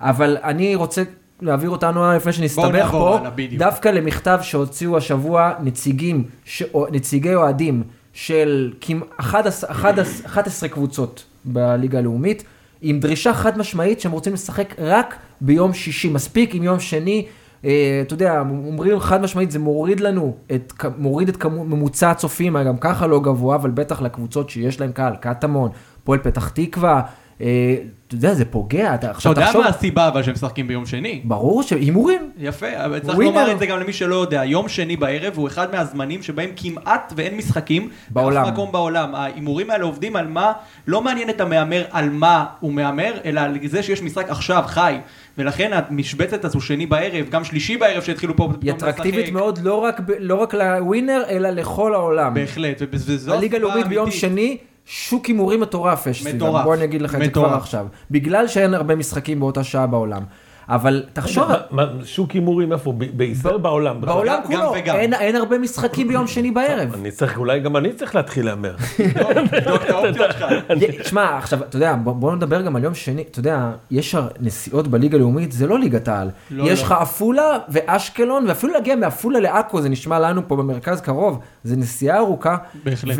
[0.00, 1.02] אבל אני רוצה
[1.42, 3.18] להעביר אותנו, לפני שנסתבך פה.
[3.58, 6.62] דווקא למכתב שהוציאו השבוע נציגים, ש...
[6.92, 7.82] נציגי אוהדים
[8.12, 12.44] של כמעט 11, 11, 11 קבוצות בליגה הלאומית,
[12.82, 16.08] עם דרישה חד משמעית שהם רוצים לשחק רק ביום שישי.
[16.08, 17.26] מספיק עם יום שני,
[17.64, 22.62] אה, אתה יודע, אומרים חד משמעית, זה מוריד לנו, את, מוריד את כמו, ממוצע הצופים,
[22.62, 25.70] גם ככה לא גבוה, אבל בטח לקבוצות שיש להם קהל, קטמון,
[26.04, 27.02] פועל פתח תקווה,
[27.42, 30.86] אתה יודע, זה פוגע, אתה אתה עכשיו יודע תחשוב, מה הסיבה אבל שהם משחקים ביום
[30.86, 31.20] שני?
[31.24, 32.30] ברור שהימורים.
[32.38, 33.18] יפה, אבל צריך.
[33.18, 37.12] לומר את זה גם למי שלא יודע, יום שני בערב הוא אחד מהזמנים שבהם כמעט
[37.16, 38.44] ואין משחקים בעולם.
[38.44, 39.14] באף מקום בעולם.
[39.14, 40.52] ההימורים האלה עובדים על מה,
[40.86, 44.96] לא מעניין את המהמר על מה הוא מהמר, אלא על זה שיש משחק עכשיו, חי.
[45.38, 49.32] ולכן המשבצת הזו שני בערב, גם שלישי בערב שהתחילו פה היא פתאום אטרקטיבית לשחק.
[49.32, 52.34] מאוד לא רק, לא רק לווינר, אלא לכל העולם.
[52.34, 54.20] בהחלט, וזו הליגה הסיבה הלאומית ביום האמיתית.
[54.20, 54.56] שני,
[54.86, 56.26] שוק הימורים מטורף יש.
[56.26, 56.64] מטורף.
[56.64, 57.30] בוא אני אגיד לך את זה.
[57.30, 57.86] כבר עכשיו.
[58.10, 60.22] בגלל שאין הרבה משחקים באותה שעה בעולם.
[60.68, 61.44] אבל תחשוב,
[62.04, 62.92] שוק הימורים איפה?
[63.16, 64.00] בישראל או בעולם?
[64.00, 64.74] בעולם כולו.
[64.74, 66.94] אין- הרבה משחקים ביום שני בערב.
[66.94, 68.74] אני צריך, אולי גם אני צריך להתחיל להמר.
[68.96, 70.44] תבדוק את האופציות שלך.
[71.08, 75.16] שמע, עכשיו, אתה יודע, בוא, נדבר גם על יום שני, אתה יודע, יש נסיעות בליגה
[75.16, 76.30] הלאומית, זה לא ליגת העל.
[76.50, 76.86] לא, יש לא.
[76.86, 82.18] לך עפולה ואשקלון, ואפילו להגיע מעפולה לעכו, זה נשמע לנו פה במרכז קרוב, זה נסיעה
[82.18, 82.56] ארוכה.
[82.84, 83.16] בהחלט.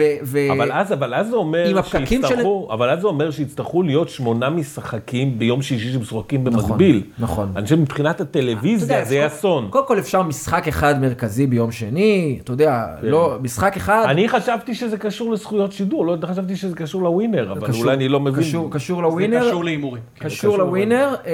[0.52, 5.38] אבל אז, אבל אז זה אומר שיצטרכו, אבל אז זה אומר שיצטרכו להיות שמונה משחקים
[5.38, 7.02] ביום שישי שמשחקים נכון, במקביל.
[7.18, 7.41] נכון.
[7.56, 9.66] אני חושב מבחינת הטלוויזיה זה יהיה אסון.
[9.70, 14.04] קודם כל אפשר משחק אחד מרכזי ביום שני, אתה יודע, לא, משחק אחד.
[14.08, 18.08] אני חשבתי שזה קשור לזכויות שידור, לא חשבתי שזה קשור לווינר, אבל קשור- אולי אני
[18.08, 18.44] לא מבין.
[18.44, 20.02] קשור, קשור זה לווינר, קשור להימורים.
[20.14, 20.24] כן.
[20.24, 21.32] קשור לווינר, אה,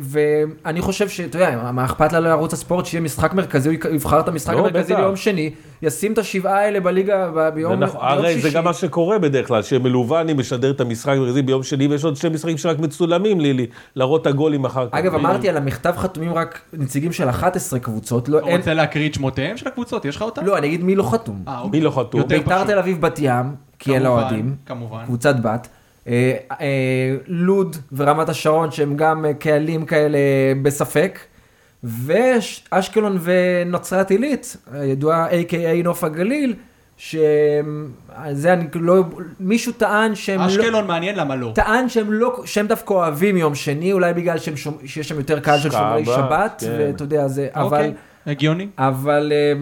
[0.00, 4.28] ואני חושב שאתה יודע, מה אכפת לה לערוץ הספורט שיהיה משחק מרכזי, הוא יבחר את
[4.28, 5.02] המשחק לא, המרכזי בטח.
[5.02, 5.50] ביום שני,
[5.82, 8.56] ישים את השבעה האלה בליגה ביום זה נכון, ביום הרי זה שישי.
[8.56, 12.30] גם מה שקורה בדרך כלל, שמלוובני משדר את המשחק המרכזי ביום שני, ויש עוד שני
[12.30, 13.66] משחקים שרק מצולמים לי, לי
[13.96, 14.94] להראות את הגולים אחר כך.
[14.94, 19.08] אגב, אמרתי על המכתב חתומים רק נציגים של 11 קבוצות, לא, אתה אין, רוצה להקריא
[19.08, 20.04] את שמותיהם של הקבוצות?
[20.04, 20.44] יש לך אותם?
[20.44, 21.42] לא, אני אגיד מי לא חתום.
[21.48, 21.80] אה, מי אוקיי.
[21.80, 22.20] לא חתום?
[22.20, 22.64] יותר ביתר.
[22.64, 25.04] תל אביב בת ים, כי אלה אוהדים, כמובן.
[25.04, 25.68] קבוצת בת.
[26.08, 30.18] אה, אה, לוד ורמת השרון שהם גם קהלים כאלה
[30.62, 31.18] בספק.
[31.84, 36.54] ואשקלון ונצרת עילית, הידועה A.K.A נוף הגליל,
[36.96, 39.04] שזה אני לא,
[39.40, 41.52] מישהו טען שהם לא, אשקלון מעניין למה לא.
[41.54, 45.40] טען שהם לא, שהם דווקא אוהבים יום שני, אולי בגלל שהם שומ, שיש שם יותר
[45.40, 46.76] קהל של שומרי שבת, כן.
[46.78, 47.92] ואתה יודע, זה, אבל, אוקיי,
[48.26, 48.68] הגיוני.
[48.78, 49.52] אבל אה,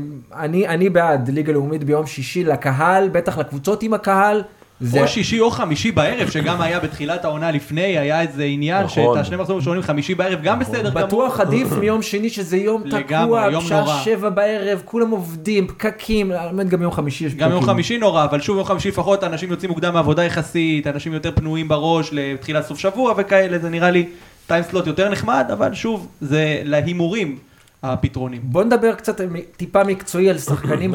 [0.43, 4.43] אני, אני בעד ליגה לאומית ביום שישי לקהל, בטח לקבוצות עם הקהל.
[4.81, 9.15] זה, או שישי או חמישי בערב, שגם היה בתחילת העונה לפני, היה איזה עניין נכון.
[9.15, 11.07] שאת השני מחזורים הראשונים חמישי בערב, גם בסדר גמור.
[11.07, 14.01] בטוח עדיף מיום שני שזה יום לגמרי, תקוע, יום בשעה נורא.
[14.05, 17.47] שבע בערב, כולם עובדים, פקקים, באמת גם יום חמישי יש פקקים.
[17.47, 21.13] גם יום חמישי נורא, אבל שוב יום חמישי לפחות אנשים יוצאים מוקדם מעבודה יחסית, אנשים
[21.13, 24.07] יותר פנויים בראש לתחילת סוף שבוע וכאלה, זה נראה לי
[24.47, 27.37] טיימסלוט יותר נחמד, אבל שוב, זה להימורים
[27.83, 28.41] הפתרונים.
[28.45, 29.21] בוא נדבר קצת
[29.57, 30.95] טיפה מקצועי על שחקנים.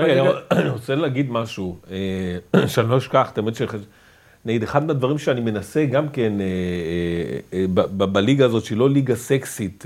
[0.51, 1.77] אני רוצה להגיד משהו,
[2.67, 3.61] שאני לא אשכח, האמת ש...
[4.45, 6.45] נגיד, אחד מהדברים שאני מנסה גם כן, אה,
[7.53, 7.65] אה,
[7.99, 9.85] אה, בליגה הזאת, שהיא לא ליגה סקסית,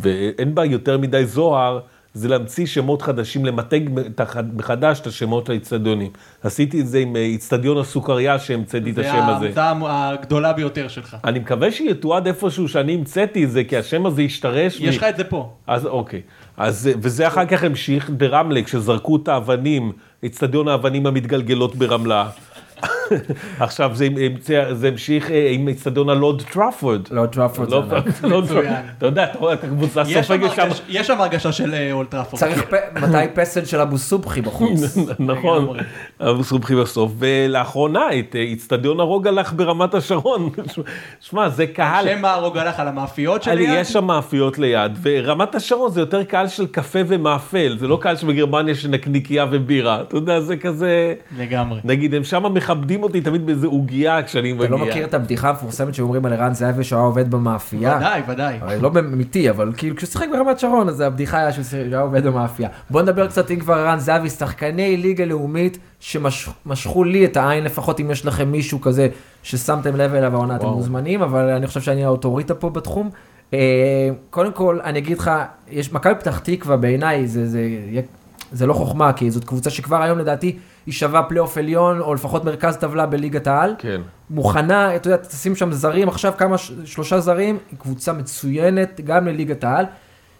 [0.00, 1.80] ואין בה יותר מדי זוהר,
[2.16, 3.80] זה להמציא שמות חדשים, למתג
[4.54, 6.10] מחדש את השמות לאצטדיונים.
[6.42, 9.62] עשיתי את זה עם אה, איצטדיון הסוכריה שהמצאתי את זה השם הזה.
[9.62, 11.16] ההמצאה הגדולה ביותר שלך.
[11.24, 14.80] אני מקווה שיתועד איפשהו שאני המצאתי את זה, כי השם הזה השתרש.
[14.80, 15.50] יש לך את זה פה.
[15.66, 16.20] אז אוקיי.
[16.56, 19.92] אז, וזה אחר כך המשיך ברמלה, כשזרקו את האבנים,
[20.26, 22.28] אצטדיון האבנים המתגלגלות ברמלה.
[23.60, 27.00] עכשיו זה, המשיך אה, עם אצטדיון הלוד טראפורד.
[27.10, 27.68] לא, טראפורד.
[28.98, 30.68] אתה יודע, אתה רואה את הקבוצה סופגת שם.
[30.88, 32.40] יש שם הרגשה של אה, אולטראפורד.
[32.40, 34.96] צריך פ- מתי פסל של אבו סובחי בחוץ.
[35.18, 35.80] נכון, לגמרי.
[36.20, 37.12] אבל סובחי בסוף.
[37.18, 40.50] ולאחרונה, את אה, אצטדיון הרוגלח ברמת השרון.
[41.30, 42.08] שמע, זה קהל.
[42.08, 43.68] שם הרוג הלך על המאפיות שליד?
[43.72, 48.16] יש שם מאפיות ליד, ורמת השרון זה יותר קהל של קפה ומאפל, זה לא קהל
[48.16, 51.80] שבגרמניה של נקניקייה ובירה, אתה יודע, זה כזה, לגמרי.
[51.84, 54.66] נגיד, הם שם מכבדים אותי תמיד באיזה עוגייה כשאני מגיע.
[54.66, 57.96] אתה לא מכיר את הבדיחה המפורסמת שאומרים על ערן זהבי שהוא היה עובד במאפייה?
[57.96, 58.58] ודאי, ודאי.
[58.60, 62.26] הרי לא אמיתי, אבל כאילו כשהוא שיחק ברמת שרון, אז הבדיחה היה שהוא היה עובד
[62.26, 62.68] במאפייה.
[62.90, 68.00] בוא נדבר קצת, אם כבר ערן זהבי, שחקני ליגה לאומית שמשכו לי את העין, לפחות
[68.00, 69.08] אם יש לכם מישהו כזה
[69.42, 70.66] ששמתם לב אליו העונה, אתם.
[70.66, 73.10] מוזמנים, אבל אני חושב שאני האוטוריטה פה בתחום.
[73.54, 73.58] אה,
[74.30, 75.30] קודם כל, אני אגיד לך,
[75.70, 77.60] יש מכבי פתח תקווה בעיניי, זה, זה,
[78.52, 82.44] זה לא חוכמה, כי זאת קבוצה שכבר היום לדעתי היא שווה פלייאוף עליון, או לפחות
[82.44, 83.74] מרכז טבלה בליגת העל.
[83.78, 84.00] כן.
[84.30, 89.64] מוכנה, אתה יודע, תשים שם זרים, עכשיו כמה, שלושה זרים, היא קבוצה מצוינת, גם לליגת
[89.64, 89.84] העל.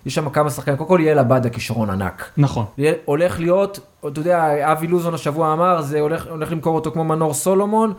[0.06, 2.30] יש שם כמה שחקנים, קודם כל ליאל עבדה כישרון ענק.
[2.36, 2.64] נכון.
[3.04, 7.34] הולך להיות, אתה יודע, אבי לוזון השבוע אמר, זה הולך, הולך למכור אותו כמו מנור
[7.34, 7.92] סולומון,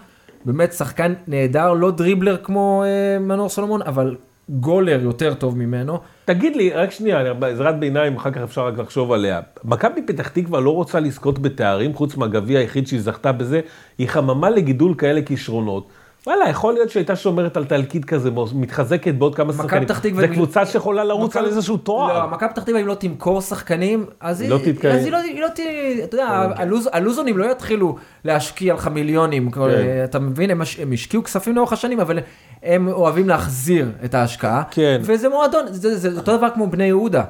[0.45, 4.15] באמת שחקן נהדר, לא דריבלר כמו אה, מנור סולומון, אבל
[4.49, 5.99] גולר יותר טוב ממנו.
[6.27, 9.41] תגיד לי, רק שנייה, בהערת ביניים, אחר כך אפשר רק לחשוב עליה.
[9.63, 13.61] מכבי פתח תקווה לא רוצה לזכות בתארים, חוץ מהגביע היחיד שהיא זכתה בזה,
[13.97, 15.87] היא חממה לגידול כאלה כישרונות.
[16.27, 19.87] וואלה, יכול להיות שהייתה שומרת על תלקיד כזה, מתחזקת בעוד כמה שחקנים.
[20.15, 22.19] זה קבוצה שיכולה לרוץ על איזשהו תואר.
[22.19, 24.95] לא, מכבי פתח תקווה אם לא תמכור שחקנים, אז היא לא תתקיים.
[24.95, 25.59] אז היא לא, לא ת...
[26.03, 29.61] אתה יודע, הלוז, הלוזונים לא יתחילו להשקיע לך מיליונים, כן.
[30.03, 30.61] אתה מבין, הם
[30.93, 32.19] השקיעו כספים לאורך השנים, אבל
[32.63, 34.63] הם אוהבים להחזיר את ההשקעה.
[34.71, 35.01] כן.
[35.03, 37.23] וזה מועדון, זה, זה אותו דבר כמו בני יהודה.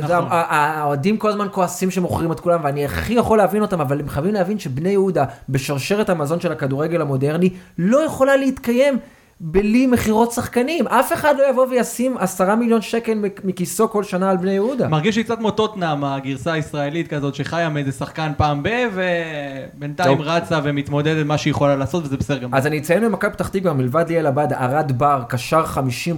[0.00, 0.28] נכון.
[0.30, 4.34] שהאוהדים כל הזמן כועסים שמוכרים את כולם, ואני הכי יכול להבין אותם, אבל הם חייבים
[4.34, 8.98] להבין שבני יהודה, בשרשרת המזון של הכדורגל המודרני, לא יכולה להתקיים
[9.40, 10.88] בלי מכירות שחקנים.
[10.88, 14.88] אף אחד לא יבוא וישים עשרה מיליון שקל מכיסו כל שנה על בני יהודה.
[14.88, 20.20] מרגיש לי קצת כמו טוטנאם, הגרסה הישראלית כזאת, שחיה מאיזה שחקן פעם ב, ובינתיים.
[20.20, 22.56] רצה ומתמודדת מה שהיא יכולה לעשות, וזה בסדר גמור.
[22.56, 25.64] אז אני אציין במכבי פתח תקווה, מלבד ליאל עבד, ארד בר, קשר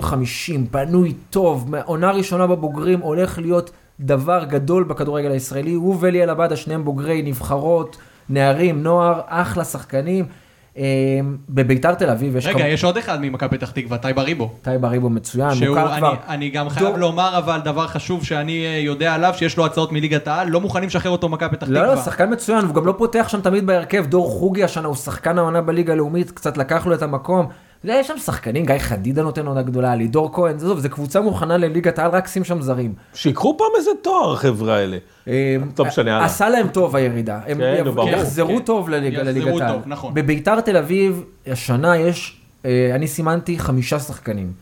[0.02, 0.12] 50-50,
[0.70, 5.72] בנוי טוב, עונה ראשונה בבוגרים, הולך להיות דבר גדול בכדורגל הישראלי.
[5.72, 7.96] הוא וליאל עבדה, שניהם בוגרי נבחרות,
[8.28, 10.24] נערים, נוער, אחלה שחקנים.
[10.76, 10.84] אה,
[11.48, 14.50] בביתר תל אביב יש רגע, יש עוד אחד ממכבי פתח תקווה, טייב אריבו.
[14.62, 16.14] טייב אריבו מצוין, מוכר כבר.
[16.28, 20.28] אני גם חייב לומר אבל דבר חשוב שאני אה, יודע עליו, שיש לו הצעות מליגת
[20.28, 21.94] העל, לא מוכנים לשחרר אותו מכבי פתח לא, תקווה.
[21.94, 24.06] לא, שחקן מצוין, הוא גם לא פותח שם תמיד בהרכב.
[24.06, 27.48] דור חוגי השנה הוא שחקן העונה בליגה הלאומית, קצת לקח לו את המקום.
[27.84, 31.20] יודע, יש שם שחקנים, גיא חדידה נותן עונה גדולה, לידור כהן, זה טוב, זו קבוצה
[31.20, 32.94] מוכנה לליגת העל, רק שים שם זרים.
[33.14, 34.98] שיקחו פעם איזה תואר, החבר'ה האלה.
[35.74, 36.26] טוב, משנה, הלאה.
[36.26, 37.40] עשה להם טוב הירידה.
[37.46, 37.84] הם כן.
[38.08, 38.62] יחזרו כן.
[38.62, 39.72] טוב לליגת העל.
[39.72, 40.14] טוב, נכון.
[40.14, 44.52] בביתר תל אביב, השנה יש, אה, אני סימנתי חמישה שחקנים.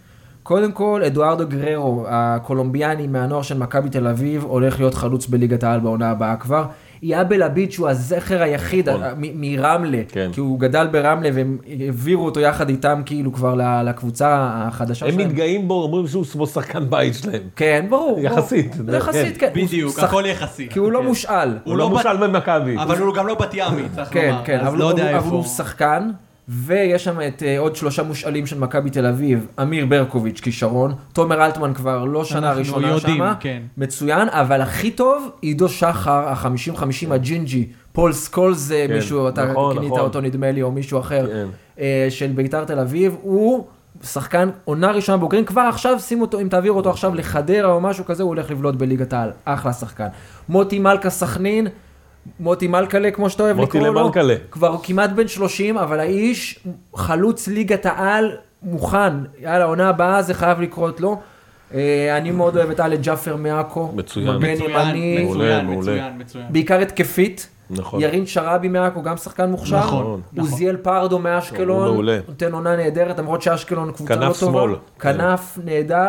[0.42, 5.80] קודם כל, אדוארדו גררו, הקולומביאני מהנוער של מכבי תל אביב, הולך להיות חלוץ בליגת העל
[5.80, 6.64] בעונה הבאה כבר.
[7.02, 9.02] יאבל עביד, שהוא הזכר היחיד נכון.
[9.34, 10.30] מרמלה, כן.
[10.32, 15.28] כי הוא גדל ברמלה והם העבירו אותו יחד איתם כאילו כבר לקבוצה החדשה הם שלהם.
[15.28, 17.42] מתגאים בו, אומרים שהוא כמו שחקן בית שלהם.
[17.56, 18.08] כן, ברור.
[18.10, 18.20] ברור.
[18.20, 19.50] יחסית, יחסית, כן.
[19.56, 20.68] הוא בדיוק, שח- הכל יחסי.
[20.70, 21.04] כי הוא לא כן.
[21.06, 21.48] מושאל.
[21.48, 22.76] הוא הוא לא לא מושל במכבי.
[22.78, 24.44] אבל הוא גם לא בת ימי, צריך כן, לומר.
[24.44, 24.92] כן, אז אבל, לא.
[25.30, 26.10] הוא שחקן,
[26.48, 31.44] ויש שם את אה, עוד שלושה מושאלים של מכבי תל אביב, אמיר ברקוביץ', כישרון, תומר
[31.46, 33.62] אלטמן כבר לא שנה ראשונה יודעים, שמה, כן.
[33.76, 39.88] מצוין, אבל הכי טוב, עידו שחר, ה-50-50 הג'ינג'י, פול סקולס, כן, מישהו, אתה נכון, כינית
[39.88, 40.00] נכון.
[40.00, 41.48] אותו נדמה לי, או מישהו אחר, כן.
[41.80, 43.64] אה, של ביתר תל אביב, הוא...
[44.02, 48.04] שחקן עונה ראשונה בוגרים, כבר עכשיו שים אותו, אם תעביר אותו עכשיו לחדרה או משהו
[48.04, 50.06] כזה, הוא הולך לבלוט בליגת העל, אחלה שחקן.
[50.48, 51.66] מוטי מלכה סכנין,
[52.40, 54.34] מוטי מלכלה, כמו שאתה אוהב מוטי לקרוא לו, למלכלה.
[54.50, 56.58] כבר כמעט בן 30, אבל האיש
[56.96, 59.12] חלוץ ליגת העל מוכן.
[59.40, 61.20] יאללה, עונה הבאה זה חייב לקרות לו.
[61.74, 63.92] אה, אני מאוד אוהב את אלן ג'אפר מעכו.
[63.94, 64.36] מצוין.
[64.36, 66.10] מגן מצוין, ימני, מעולה, מצוין, מעולה.
[66.10, 66.46] מצוין.
[66.50, 67.48] בעיקר התקפית.
[67.70, 68.00] נכון.
[68.00, 69.78] ירין שראבי מעכו, גם שחקן מוכשר.
[69.78, 70.20] נכון, נכון.
[70.38, 71.86] עוזיאל פרדו מאשקלון.
[71.86, 72.18] הוא מעולה.
[72.28, 74.60] נותן עונה נהדרת, למרות שאשקלון קבוצה לא כנף טובה.
[74.60, 74.74] שמאל.
[75.00, 76.08] כנף נהדר.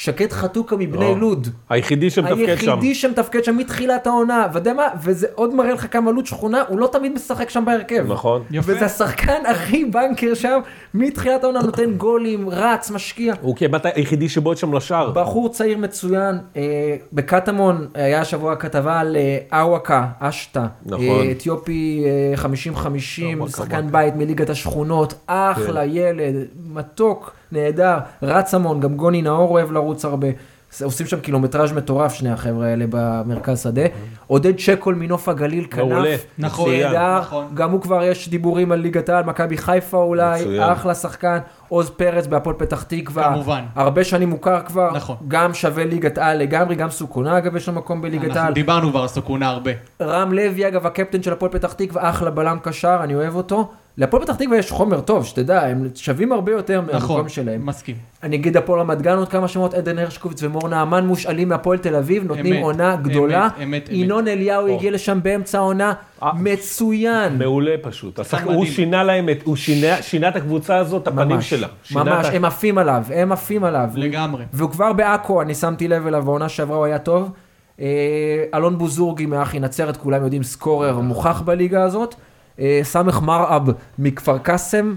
[0.00, 1.18] שקד חתוקה מבני לא.
[1.18, 1.48] לוד.
[1.68, 2.72] היחידי שמתפקד שם.
[2.72, 6.62] היחידי שמתפקד שם מתחילת העונה, ואתה יודע מה, וזה עוד מראה לך כמה לוד שכונה,
[6.68, 8.04] הוא לא תמיד משחק שם בהרכב.
[8.08, 8.42] נכון.
[8.50, 8.72] יפה.
[8.72, 10.60] וזה השחקן הכי בנקר שם,
[10.94, 13.34] מתחילת העונה נותן גולים, רץ, משקיע.
[13.40, 15.10] הוא כמעט היחידי שבועט שם לשער.
[15.10, 21.04] בחור צעיר מצוין, אה, בקטמון היה השבוע כתבה על אה, אוואקה, אשטה, נכון.
[21.04, 22.04] אה, אתיופי
[22.36, 22.46] אה, 50-50,
[23.36, 23.92] אוואקה, שחקן.
[23.92, 26.34] בית מליגת השכונות, אחלה ילד,
[26.72, 30.28] מתוק, נהדר, רץ המון, גם גוני נאור אוהב לרוץ הרבה.
[30.82, 33.82] עושים שם קילומטראז' מטורף שני החבר'ה האלה במרכז שדה.
[34.26, 36.10] עודד שקול מנוף הגליל, מעולה.
[36.10, 37.46] כנף, נכון, נהדר, נכון.
[37.54, 40.62] גם הוא כבר יש דיבורים על ליגת העל, מכבי חיפה אולי, מצוין.
[40.62, 41.38] אחלה שחקן,
[41.68, 43.62] עוז פרץ בהפועל פתח תקווה, כמובן.
[43.74, 45.16] הרבה שנים מוכר כבר, נכון.
[45.28, 48.52] גם שווה ליגת על לגמרי, גם סוכונה אגב יש לו מקום בליגת אנחנו על.
[48.52, 49.70] דיברנו כבר על סוכונה הרבה.
[50.02, 53.70] רם לוי אגב הקפטן של הפועל פתח תקווה, אחלה בלם קשר, אני אוהב אותו.
[53.98, 57.66] להפועל פתח תקווה יש חומר טוב, שתדע, הם שווים הרבה יותר מהמקום נכון, שלהם.
[57.66, 57.96] מסכים.
[58.22, 61.96] אני אגיד הפועל רמת גן עוד כמה שמות, עדן הרשקוביץ ומור נעמן מושאלים מהפועל תל
[61.96, 63.44] אביב, נותנים אמת, עונה אמת, גדולה.
[63.44, 63.88] אמת, אמת.
[63.92, 64.74] ינון אליהו או.
[64.76, 65.92] הגיע לשם באמצע העונה,
[66.22, 67.38] אה, מצוין.
[67.38, 68.18] מעולה פשוט.
[68.18, 68.44] השחק-.
[68.46, 71.66] הוא שינה להם, את- הוא שינה- שינה את הקבוצה הזאת, הפנים ממש, שלה.
[71.92, 73.88] ממש, את הם עפים עליו, הם עפים עליו.
[73.94, 74.44] לגמרי.
[74.52, 77.30] והוא כבר בעכו, אני שמתי לב אליו, בעונה שעברה הוא היה טוב.
[77.80, 77.86] אה,
[78.54, 82.14] אלון בוזורגי מאחי נצרת, כולם יודעים, סקורר מוכח בליגה הזאת.
[82.60, 84.94] אה, סמך מרעב מכפר קאסם.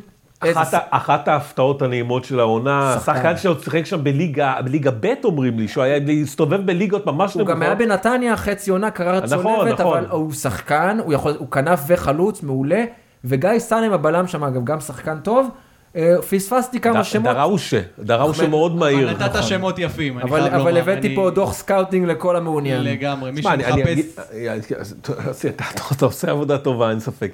[0.90, 3.38] אחת, ההפתעות הנעימות של העונה, שחקן.
[3.38, 7.62] שעוד שיחק שם בליגה, בליגה ב' אומרים לי, שהוא היה להסתובב בליגות ממש הוא גם
[7.62, 9.98] היה בנתניה חצי עונה, קרע נכון, צולבת, נכון.
[9.98, 12.84] אבל הוא שחקן, הוא, כנף וחלוץ, מעולה.
[13.26, 15.48] וגיא סאלם הבלם שם, אגב, גם שחקן טוב.
[15.96, 19.12] אה, פספסתי כמה שמות, דראושה, דראושה מאוד מהיר.
[19.12, 20.82] אבל נתת שמות יפים, אני אבל, חייב אבל לומר.
[20.82, 22.84] הבאתי אני- פה דוח scouting לכל המעוניין.
[22.84, 24.00] לגמרי, מי שמחפש...
[25.92, 27.32] אתה עושה עבודה טובה, אין ספק.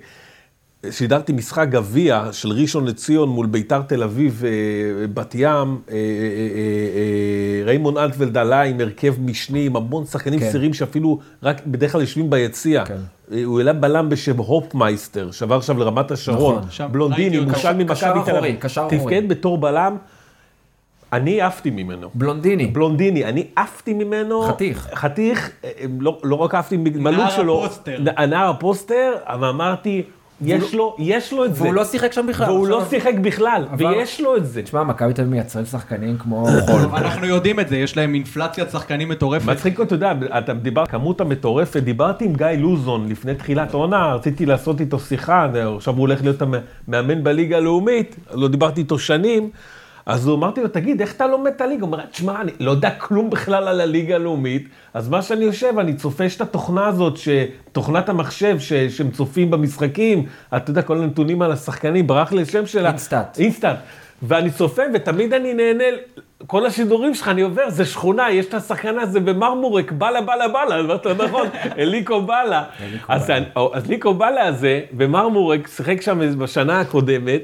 [0.92, 4.52] שידרתי משחק גביע של ראשון לציון מול ביתר תל אביב, אה,
[5.14, 5.98] בת ים, אה, אה, אה,
[7.60, 10.52] אה, ריימון אלטוולד עלה עם הרכב משני, עם המון שחקנים כן.
[10.52, 12.86] צעירים שאפילו רק בדרך כלל יושבים ביציע.
[12.86, 12.98] כן.
[13.46, 16.92] הוא העלה בלם בשם הופמייסטר, שעבר עכשיו לרמת השרון, נכון.
[16.92, 17.40] בלונדיני.
[17.40, 18.56] מושל ממכבי תל אביב.
[18.60, 19.00] קשר אחורי.
[19.00, 19.98] תפקד בתור בלם,
[21.14, 22.10] אני עפתי ממנו.
[22.14, 22.68] בלונדיני.
[22.68, 24.42] בלונדיני, אני עפתי ממנו.
[24.42, 24.90] חתיך.
[24.94, 25.52] חתיך,
[26.00, 27.66] לא, לא רק עפתי מה look נער שלו.
[27.66, 27.98] הפוסטר.
[28.00, 30.04] נ- נער הפוסטר, אבל אמרתי,
[30.42, 31.64] יש לו, יש לו את זה.
[31.64, 32.50] והוא לא שיחק שם בכלל.
[32.50, 34.62] והוא לא שיחק בכלל, ויש לו את זה.
[34.62, 36.82] תשמע, מכבי תל אביב מייצרים שחקנים כמו חול.
[36.82, 39.46] אנחנו יודעים את זה, יש להם אינפלציית שחקנים מטורפת.
[39.46, 44.46] מצחיק, אתה יודע, אתה דיבר, כמות המטורפת, דיברתי עם גיא לוזון לפני תחילת העונה, רציתי
[44.46, 49.50] לעשות איתו שיחה, עכשיו הוא הולך להיות המאמן בליגה הלאומית, לא דיברתי איתו שנים,
[50.08, 51.82] אז הוא אמרתי לו, תגיד, איך אתה לומד את הליגה?
[51.86, 55.80] הוא אומר, תשמע, אני לא יודע כלום בכלל על הליגה הלאומית, אז מה שאני יושב,
[55.80, 57.30] אני צופה את התוכנה הזאת, ש...
[57.72, 58.74] תוכנת המחשב ש...
[58.74, 60.26] שהם צופים במשחקים,
[60.58, 62.90] אתה יודע, כל הנתונים על השחקנים, ברח לי השם שלה.
[62.90, 63.40] InStat.
[63.40, 63.78] InStat.
[64.24, 65.84] ואני צופה, ותמיד אני נהנה,
[66.48, 70.80] כל השידורים שלך, אני עובר, זה שכונה, יש את השחקן הזה במרמורק, בלה בלה בלה,
[70.82, 71.48] אמרת נכון,
[71.78, 72.64] אליקו בלה.
[73.08, 77.42] אז אני- אז ליקו בלה הזה, במרמורק, שיחק שם בשנה הקודמת,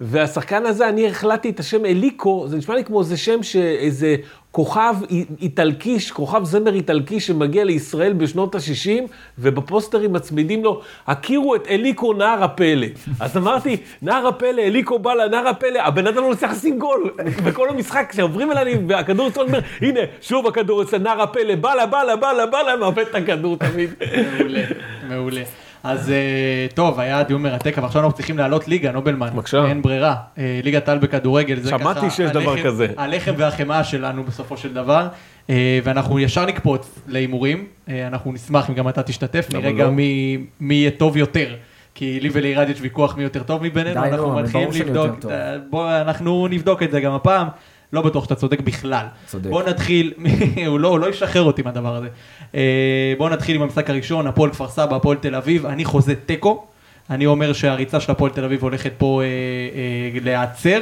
[0.00, 4.16] והשחקן הזה, אני החלטתי את השם אליקו, זה נשמע לי כמו איזה שם שאיזה
[4.52, 9.02] כוכב אי- איטלקי, כוכב זמר איטלקי שמגיע לישראל בשנות ה-60,
[9.38, 12.86] ובפוסטרים מצמידים לו, הכירו את אליקו נער הפלא.
[13.20, 17.10] אז אמרתי, נער הפלא, אליקו בלה, נער הפלא, הבן אדם לא מצליח לשים גול.
[17.46, 21.86] בכל המשחק, כשעוברים אליי, והכדור אצלו, אני אומר, הנה, שוב הכדור אצל נער הפלא, בלה,
[21.86, 23.90] בלה, בלה, בלה, מאבד את הכדור תמיד.
[24.38, 24.62] מעולה,
[25.08, 25.42] מעולה.
[25.86, 29.30] אז אה, טוב, היה דיון מרתק, אבל עכשיו אנחנו צריכים לעלות ליגה, נובלמן.
[29.32, 29.66] בבקשה.
[29.66, 30.14] אין ברירה.
[30.38, 31.78] אה, ליגת העל בכדורגל, זה ככה...
[31.78, 32.86] שמעתי שיש דבר כזה.
[32.96, 35.08] הלחם והחמאה שלנו בסופו של דבר.
[35.50, 37.64] אה, ואנחנו ישר נקפוץ להימורים.
[37.88, 39.78] אנחנו נשמח אם גם אתה תשתתף, נראה לא?
[39.78, 41.54] גם מי מי יהיה טוב יותר.
[41.96, 45.30] כי לי ולירד יש ויכוח מי יותר טוב מבינינו, אנחנו מתחילים לבדוק, יותר טוב.
[45.30, 47.48] אה, בוא, אנחנו נבדוק את זה גם הפעם,
[47.92, 49.06] לא בטוח שאתה צודק בכלל.
[49.26, 49.50] צודק.
[49.50, 50.12] בוא נתחיל,
[50.66, 52.08] הוא לא, הוא לא ישחרר אותי מהדבר הזה.
[52.54, 56.66] אה, בואו נתחיל עם המשחק הראשון, הפועל כפר סבא, הפועל תל אביב, אני חוזה תיקו.
[57.10, 60.80] אני אומר שהריצה של הפועל תל אביב הולכת פה אה, אה, להיעצר,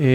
[0.00, 0.06] אה,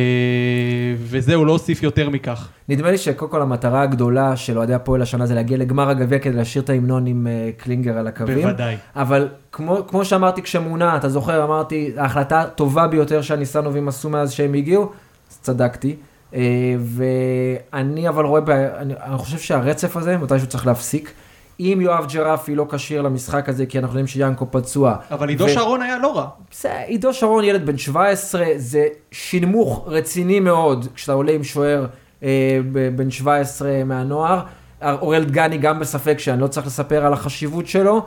[0.98, 2.50] וזהו, לא אוסיף יותר מכך.
[2.70, 6.34] נדמה לי שקודם כל המטרה הגדולה של אוהדי הפועל השנה זה להגיע לגמר הגביע כדי
[6.34, 8.42] להשאיר את ההמנון עם אה, קלינגר על הקווים.
[8.42, 8.78] בוודאי.
[8.96, 14.54] אבל כמו, כמו שאמרתי כשמונה, אתה זוכר, אמרתי, ההחלטה הטובה ביותר שהניסנובים עשו מאז שהם
[14.54, 14.92] הגיעו,
[15.32, 15.96] אז צדקתי.
[16.34, 16.40] אה,
[16.80, 18.42] ואני אבל רואה,
[18.78, 21.14] אני, אני חושב שהרצף הזה, מתישהו צריך להפסיק.
[21.60, 24.96] אם יואב ג'רפי לא כשיר למשחק הזה, כי אנחנו יודעים שיאנקו פצוע.
[25.12, 26.28] אבל עידו ו- שרון היה לא רע.
[26.52, 31.86] בסדר, עידו שרון ילד בן 17, זה שינמוך רציני מאוד כשאתה עולה עם שוער
[32.24, 32.60] אה,
[32.96, 34.42] בן 17 מהנוער.
[34.84, 38.06] אוראל דגני גם בספק שאני לא צריך לספר על החשיבות שלו.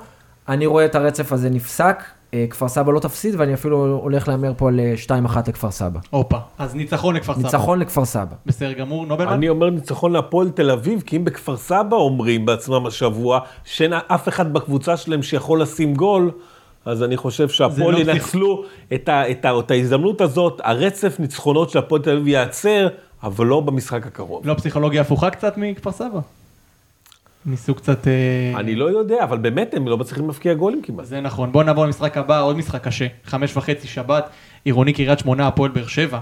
[0.49, 2.03] אני רואה את הרצף הזה נפסק,
[2.51, 4.95] כפר סבא לא תפסיד ואני אפילו הולך להמר פה על אה,
[5.27, 6.01] 2-1 לכפר סבא.
[6.11, 7.43] הופה, אז ניצחון לכפר סבא.
[7.43, 8.35] ניצחון לכפר סבא.
[8.47, 9.33] בסדר גמור, נובלמן?
[9.33, 14.29] אני אומר ניצחון להפועל תל אביב, כי אם בכפר סבא אומרים בעצמם השבוע, שאין אף
[14.29, 16.31] אחד בקבוצה שלהם שיכול לשים גול,
[16.85, 18.65] אז אני חושב שהפועל לא פסיכ- ינצלו
[18.95, 22.89] את, ה, את, ה, את ההזדמנות הזאת, הרצף ניצחונות של הפועל תל אביב ייעצר,
[23.23, 24.47] אבל לא במשחק הקרוב.
[24.47, 26.21] לא פסיכולוגיה הפוכה קצת מכפר סבא?
[27.47, 28.09] ניסו קצת...
[28.09, 31.07] אה, אני לא יודע, אבל באמת הם לא מצליחים להבקיע גולים כמעט.
[31.07, 31.53] זה נכון.
[31.53, 33.07] בואו נעבור למשחק הבא, עוד משחק קשה.
[33.25, 34.29] חמש וחצי שבת,
[34.65, 36.19] עירוני קריית שמונה, הפועל באר שבע.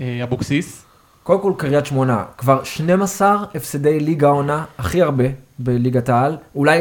[0.00, 0.84] אה, אבוקסיס.
[1.22, 5.24] קודם כל קריית שמונה, כבר 12 הפסדי ליגה עונה, הכי הרבה
[5.64, 6.80] בליגת העל, אולי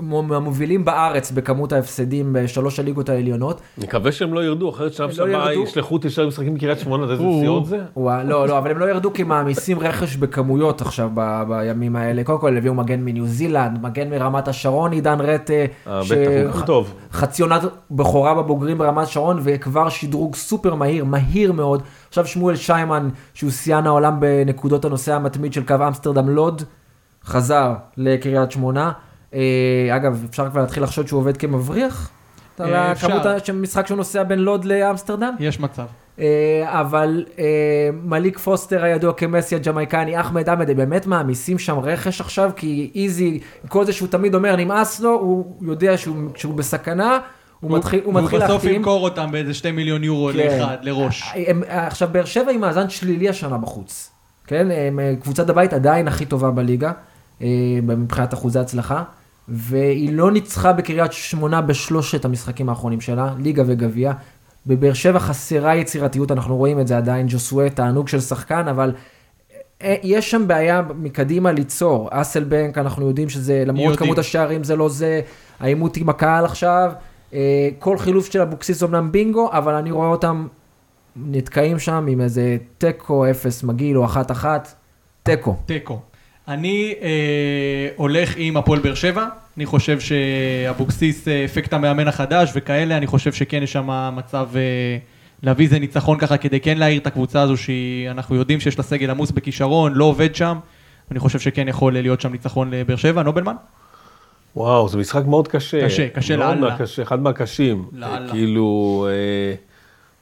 [0.00, 3.60] מהמובילים בארץ בכמות ההפסדים בשלוש הליגות העליונות.
[3.78, 5.62] נקווה שהם לא ירדו, אחרת שלב לא ירדו.
[5.62, 7.22] ישלחו אותי ישר משחקים בקריית שמונה, איזה.
[7.40, 7.78] סיעות זה?
[7.96, 12.24] לא, לא, אבל הם לא ירדו כי מעמיסים רכש בכמויות עכשיו ב- בימים האלה.
[12.24, 15.52] קודם כל הביאו מגן מניו זילנד, מגן מרמת השרון, עידן רטה.
[15.86, 16.94] אה, ש- בטח, טוב.
[17.12, 21.82] חצי עונת בכורה בבוגרים ברמת השרון, וכבר שדרוג סופר מהיר, מהיר מאוד.
[22.08, 26.62] עכשיו שמואל שיימן, שהוא שיאן העולם בנקודות הנוסע המתמיד של קו אמסטרדם לוד,
[27.26, 28.92] חזר לקריית שמונה.
[29.34, 29.40] אה,
[29.96, 32.10] אגב, אפשר כבר להתחיל לחשוד שהוא עובד כמבריח?
[32.58, 33.06] על אה, אפשר.
[33.06, 35.34] הכמות ה- של משחק שהוא נוסע בין לוד לאמסטרדם?
[35.40, 35.86] יש מצב.
[36.18, 36.24] אה,
[36.80, 37.24] אבל
[38.02, 43.40] מליק פוסטר הידוע כמסי הג'מייקני, אחמד עמד, הם באמת מעמיסים שם רכש עכשיו, כי איזי,
[43.68, 47.18] כל זה שהוא תמיד אומר נמאס לו, הוא יודע שהוא, בסכנה,
[47.60, 48.74] הוא מתחיל, הוא מתחיל בסוף להחתים.
[48.74, 50.38] ימכור אותם באיזה שתי מיליון יורו כן.
[50.38, 51.34] לאחד, לראש.
[51.68, 54.10] עכשיו, באר שבע עם מאזן שלילי השנה בחוץ.
[54.46, 54.68] כן,
[55.22, 56.92] קבוצת הבית עדיין הכי טובה בליגה,
[57.82, 59.02] מבחינת אחוזי הצלחה,
[59.48, 64.12] והיא לא ניצחה בקריית שמונה בשלושת המשחקים האחרונים שלה, ליגה וגביע.
[64.66, 68.92] בבאר שבע חסרה יצירתיות, אנחנו רואים את זה עדיין, ג'וסווה, תענוג של שחקן, אבל
[69.82, 72.08] אה, יש שם בעיה מקדימה ליצור.
[72.12, 74.06] אסלבנק, אנחנו יודעים שזה, למרות יודעים.
[74.06, 75.20] כמות השערים זה לא זה,
[75.60, 76.92] העימות עם הקהל עכשיו.
[76.92, 80.46] אה, אה, כל חילוף של אבוקסיס אומנם בינגו, אבל אני רואה אותם
[81.16, 84.74] נתקעים שם עם איזה תיקו, אפס מגעיל או אחת אחת,
[85.22, 85.56] תיקו.
[85.66, 86.00] תיקו.
[86.48, 89.26] אני אה, הולך עם הפועל באר שבע,
[89.56, 94.60] אני חושב שאבוקסיס אה, אפקט המאמן החדש וכאלה, אני חושב שכן יש שם מצב אה,
[95.42, 99.10] להביא איזה ניצחון ככה כדי כן להעיר את הקבוצה הזו שאנחנו יודעים שיש לה סגל
[99.10, 100.58] עמוס בכישרון, לא עובד שם,
[101.10, 103.54] אני חושב שכן יכול להיות שם ניצחון לבאר שבע, נובלמן?
[104.56, 105.84] וואו, זה משחק מאוד קשה.
[105.84, 106.78] קשה, קשה לאללה.
[106.78, 107.84] קשה, אחד מהקשים.
[107.92, 108.30] לאללה.
[108.30, 109.54] כאילו, אה,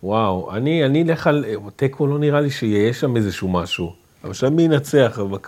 [0.03, 1.45] וואו, אני אני אלך על,
[1.77, 4.04] תיקו לא נראה לי שיהיה שם איזשהו משהו.
[4.25, 5.19] אבל שם מי ינצח?
[5.19, 5.39] אבל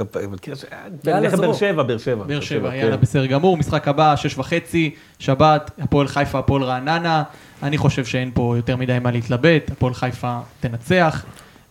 [0.42, 0.56] כאילו,
[1.04, 1.52] יאללה, נלך באר.
[1.52, 2.24] שבע, באר שבע.
[2.24, 2.76] באר שבע, כן.
[2.76, 3.56] יאללה, בסדר גמור.
[3.56, 7.22] משחק הבא, שש וחצי, שבת, הפועל חיפה, הפועל רעננה.
[7.62, 11.24] אני חושב שאין פה יותר מדי מה להתלבט, הפועל חיפה תנצח.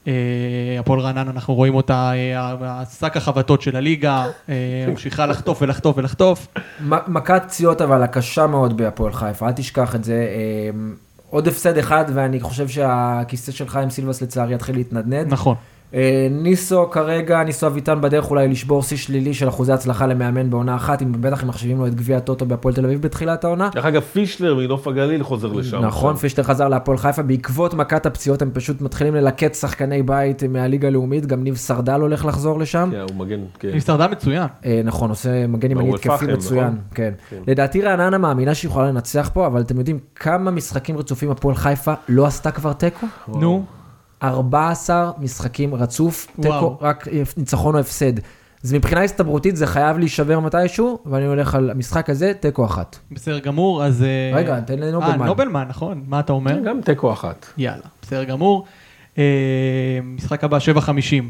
[0.07, 0.13] אה,
[0.79, 4.53] הפועל רעננה, אנחנו רואים אותה, אה, שק החבטות של הליגה, אה,
[4.89, 6.47] ממשיכה לחטוף ולחטוף ולחטוף.
[7.07, 10.27] מכת פציעות אבל הקשה מאוד בהפועל חיפה, אל תשכח את זה.
[11.29, 15.27] עוד הפסד אחד, ואני חושב שהכיסא של חיים סילבס לצערי יתחיל להתנדנד.
[15.33, 15.55] נכון.
[15.95, 20.75] אה, ניסו כרגע, ניסו אביטן בדרך אולי לשבור שיא שלילי של אחוזי הצלחה למאמן בעונה
[20.75, 23.69] אחת, אם בטח הם מחשיבים לו את גביע הטוטו בהפועל תל אביב בתחילת העונה.
[23.73, 25.81] דרך אגב, פישלר מנוף הגליל חוזר לשם.
[25.81, 30.87] נכון, פישטר חזר להפועל חיפה, בעקבות מכת הפציעות הם פשוט מתחילים ללקט שחקני בית מהליגה
[30.87, 32.89] הלאומית, גם ניב סרדל הולך לחזור לשם.
[32.91, 33.69] כן, הוא מגן, כן.
[33.73, 34.47] היא סרדה מצוין.
[34.65, 36.77] אה, נכון, עושה מגן ימני התקפי מצוין, נכון?
[36.93, 37.13] כן.
[37.29, 37.37] כן.
[37.47, 41.93] לדעתי רעננה מאמינה שהיא יכולה לנצח פה, אבל אתם יודעים כמה משחקים רצופים הפועל חיפה
[42.09, 43.07] לא עשתה כבר תיקו?
[43.27, 43.65] נו,
[44.27, 46.77] 14 משחקים רצוף, תיקו.
[46.81, 47.07] רק
[47.37, 48.13] ניצחון או הפסד.
[48.63, 52.97] אז מבחינה הסתברותית זה חייב להישבר מתישהו, ואני הולך על המשחק הזה, תיקו אחת.
[53.11, 54.03] בסדר גמור, אז...
[54.03, 55.25] אה, רגע, תן אה, לנובלמן.
[55.25, 56.03] נובלמן, נכון.
[56.07, 56.59] מה אתה אומר?
[56.59, 57.45] גם תיקו אחת.
[57.57, 58.65] יאללה, בסדר גמור.
[59.17, 60.89] אה, משחק הבא, 7.50,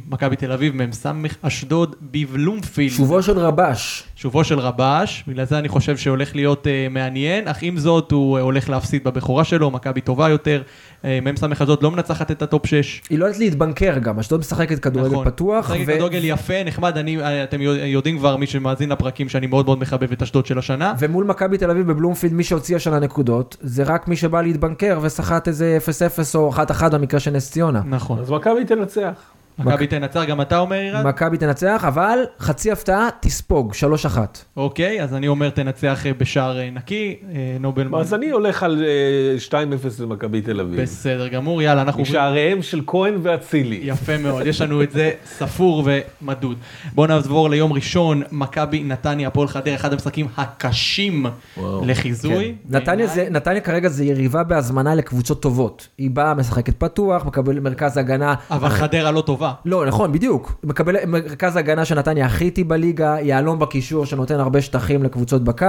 [0.10, 1.06] מכבי תל אביב, מ"ס
[1.41, 2.91] אשדוד בבלומפילד.
[2.91, 4.04] שובו של רבש.
[4.16, 8.39] שובו של רבש, בגלל זה אני חושב שהולך להיות אה, מעניין, אך עם זאת הוא
[8.39, 10.62] הולך להפסיד בבכורה שלו, מכבי טובה יותר.
[11.06, 13.01] אה, מ"ס אשדוד לא מנצחת את ה top 6.
[13.10, 15.66] היא לא יודעת להתבנקר גם, אשדוד משחקת כדורגל פתוח.
[15.66, 15.95] משחקת ו- נכון.
[15.95, 20.12] כדורגל יפה, נחמד, אני, אה, אתם יודעים כבר, מי שמאזין לפרקים, שאני מאוד מאוד מחבב
[20.12, 20.93] את אשדוד של השנה.
[20.99, 25.47] ומול מכבי תל אביב בבלומפילד, מי שהוציא השנה נקודות, זה רק מי שבא להתבנקר וסחט
[25.47, 26.60] איזה 0-0 או 1-1
[26.91, 27.82] במקרה של נס ציונה.
[27.86, 28.20] נכון.
[28.20, 29.36] אז מכבי תנצח.
[29.60, 31.08] מכבי תנצח, גם אתה אומר, אירן?
[31.08, 33.74] מכבי תנצח, אבל חצי הפתעה, תספוג,
[34.16, 34.18] 3-1.
[34.58, 37.99] אוקיי, אז אני אומר תנצח אה, בשער אה, נקי, אה, נובלמן.
[37.99, 39.62] אז אני הולך על אה,
[39.99, 40.82] 2-0 למכבי תל אביב.
[40.82, 42.01] בסדר גמור, יאללה, אנחנו...
[42.01, 43.80] משעריהם של כהן ואצילי.
[43.84, 45.88] יפה מאוד, יש לנו את זה ספור
[46.22, 46.58] ומדוד.
[46.93, 51.26] בואו נעבור ליום ראשון, מכבי נתניה, הפועל חדרה, אחד המשחקים הקשים
[51.58, 51.86] וואו.
[51.86, 52.56] לחיזוי.
[52.70, 52.78] כן.
[52.78, 53.26] נתניה, בעיניי.
[53.26, 55.88] זה, נתניה כרגע זה יריבה בהזמנה לקבוצות טובות.
[55.97, 58.36] היא באה, משחקת פתוח, מקבל מרכז הגנה.
[58.51, 59.45] אבל חדרה לא טובה.
[59.66, 60.54] לא, נכון, בדיוק.
[60.64, 65.66] מקבל מרכז הגנה של נתניה הכי איטי בליגה, יהלום בקישור שנותן הרבה שטחים לקבוצות בקו.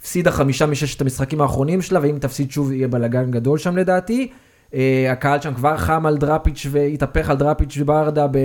[0.00, 4.28] הפסידה חמישה מששת המשחקים האחרונים שלה, ואם תפסיד שוב יהיה בלאגן גדול שם לדעתי.
[4.70, 4.72] Uh,
[5.12, 8.38] הקהל שם כבר חם על דראפיץ' והתהפך על דראפיץ' וברדה, ב...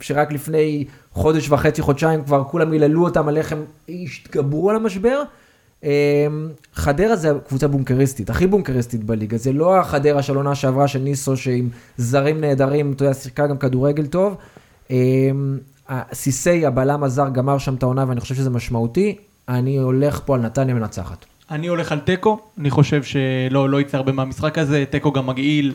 [0.00, 5.22] שרק לפני חודש וחצי, חודשיים כבר כולם היללו אותם על איך הם התגברו על המשבר.
[5.82, 5.86] Um,
[6.74, 11.36] חדרה זה קבוצה בונקריסטית, הכי בונקריסטית בליגה, זה לא החדרה של עונה שעברה של ניסו
[11.36, 14.36] שעם זרים נהדרים, אתה יודע, שיחקה גם כדורגל טוב.
[14.88, 14.92] Um,
[16.12, 19.16] סיסי, הבלם הזר, גמר שם את העונה ואני חושב שזה משמעותי.
[19.48, 21.26] אני הולך פה על נתניה מנצחת.
[21.50, 25.74] אני הולך על תיקו, אני חושב שלא לא יצא הרבה מהמשחק הזה, תיקו גם מגעיל,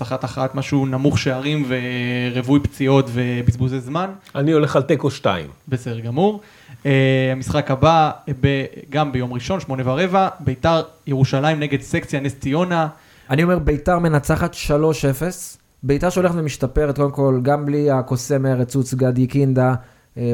[0.00, 0.02] 0-0,
[0.36, 4.10] 1-1, משהו נמוך שערים ורווי פציעות ובזבוזי זמן.
[4.34, 5.46] אני הולך על תיקו 2.
[5.68, 6.40] בסדר גמור.
[6.82, 6.86] Uh,
[7.32, 8.10] המשחק הבא,
[8.40, 12.88] ב, גם ביום ראשון, שמונה ורבע, ביתר ירושלים נגד סקציה נס ציונה.
[13.30, 14.66] אני אומר ביתר מנצחת 3-0.
[15.82, 19.74] ביתר שהולכת ומשתפרת, קודם כל, גם בלי הקוסם ארץ גדי קינדה,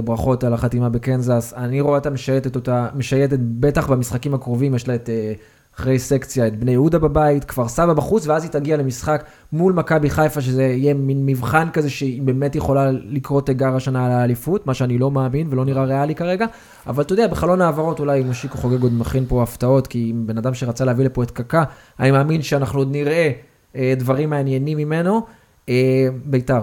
[0.05, 1.55] ברכות על החתימה בקנזס.
[1.57, 5.33] אני רואה אותה משייטת אותה, משייטת בטח במשחקים הקרובים, יש לה את אה,
[5.77, 10.11] אחרי סקציה, את בני יהודה בבית, כפר סבא בחוץ, ואז היא תגיע למשחק מול מכבי
[10.11, 14.75] חיפה, שזה יהיה מין מבחן כזה שהיא באמת יכולה לקרוא תיגר השנה על האליפות, מה
[14.75, 16.47] שאני לא מאמין ולא נראה ריאלי כרגע.
[16.87, 20.39] אבל אתה יודע, בחלון העברות אולי מושיקו חוגג עוד מכין פה הפתעות, כי אם בן
[20.39, 21.65] אדם שרצה להביא לפה את קקה,
[22.01, 23.31] אני מאמין שאנחנו עוד נראה
[23.77, 25.21] אה, דברים מעניינים ממנו.
[25.69, 26.61] אה, ביתר.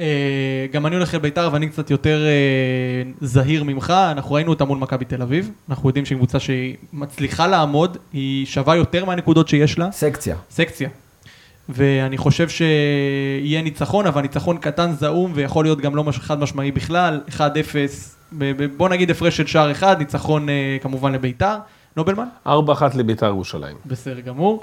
[0.00, 4.78] אה, גם אני הולך לביתר ואני קצת יותר אה, זהיר ממך, אנחנו ראינו אותה מול
[4.78, 9.78] מכבי תל אביב, אנחנו יודעים שהיא קבוצה שהיא מצליחה לעמוד, היא שווה יותר מהנקודות שיש
[9.78, 10.36] לה, סקציה.
[10.50, 10.88] סקציה.
[11.68, 17.20] ואני חושב שיהיה ניצחון, אבל ניצחון קטן זעום ויכול להיות גם לא חד משמעי בכלל,
[17.28, 17.40] 1-0,
[18.32, 21.56] ב- ב- בוא נגיד הפרש של שער אחד, ניצחון אה, כמובן לביתר.
[21.96, 22.26] נובלמן?
[22.46, 22.50] 4-1
[22.94, 23.76] לביתר ירושלים.
[23.86, 24.62] בסדר גמור.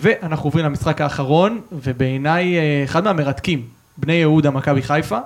[0.00, 3.62] ואנחנו עוברים למשחק האחרון, ובעיניי אחד מהמרתקים,
[3.98, 5.18] בני יהודה, מכבי חיפה.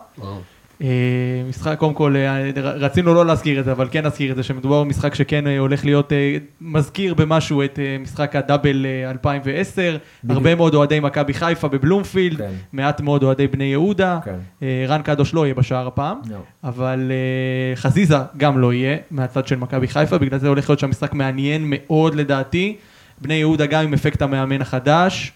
[0.83, 4.43] אה, משחק, קודם כל, אה, רצינו לא להזכיר את זה, אבל כן נזכיר את זה,
[4.43, 6.13] שמדובר במשחק שכן אה, הולך להיות
[6.61, 10.37] מזכיר במשהו את משחק הדאבל אה, 2010, בדיוק.
[10.37, 12.51] הרבה מאוד אוהדי מכבי חיפה בבלומפילד, כן.
[12.73, 14.67] מעט מאוד אוהדי בני יהודה, כן.
[14.89, 16.37] רן קדוש לא יהיה בשער הפעם, לא.
[16.65, 17.13] אבל
[17.75, 21.63] חזיזה גם לא יהיה מהצד של מכבי חיפה, בגלל זה הולך להיות שם משחק מעניין
[21.67, 22.77] מאוד לדעתי.
[23.21, 25.33] בני יהודה גם עם אפקט המאמן החדש.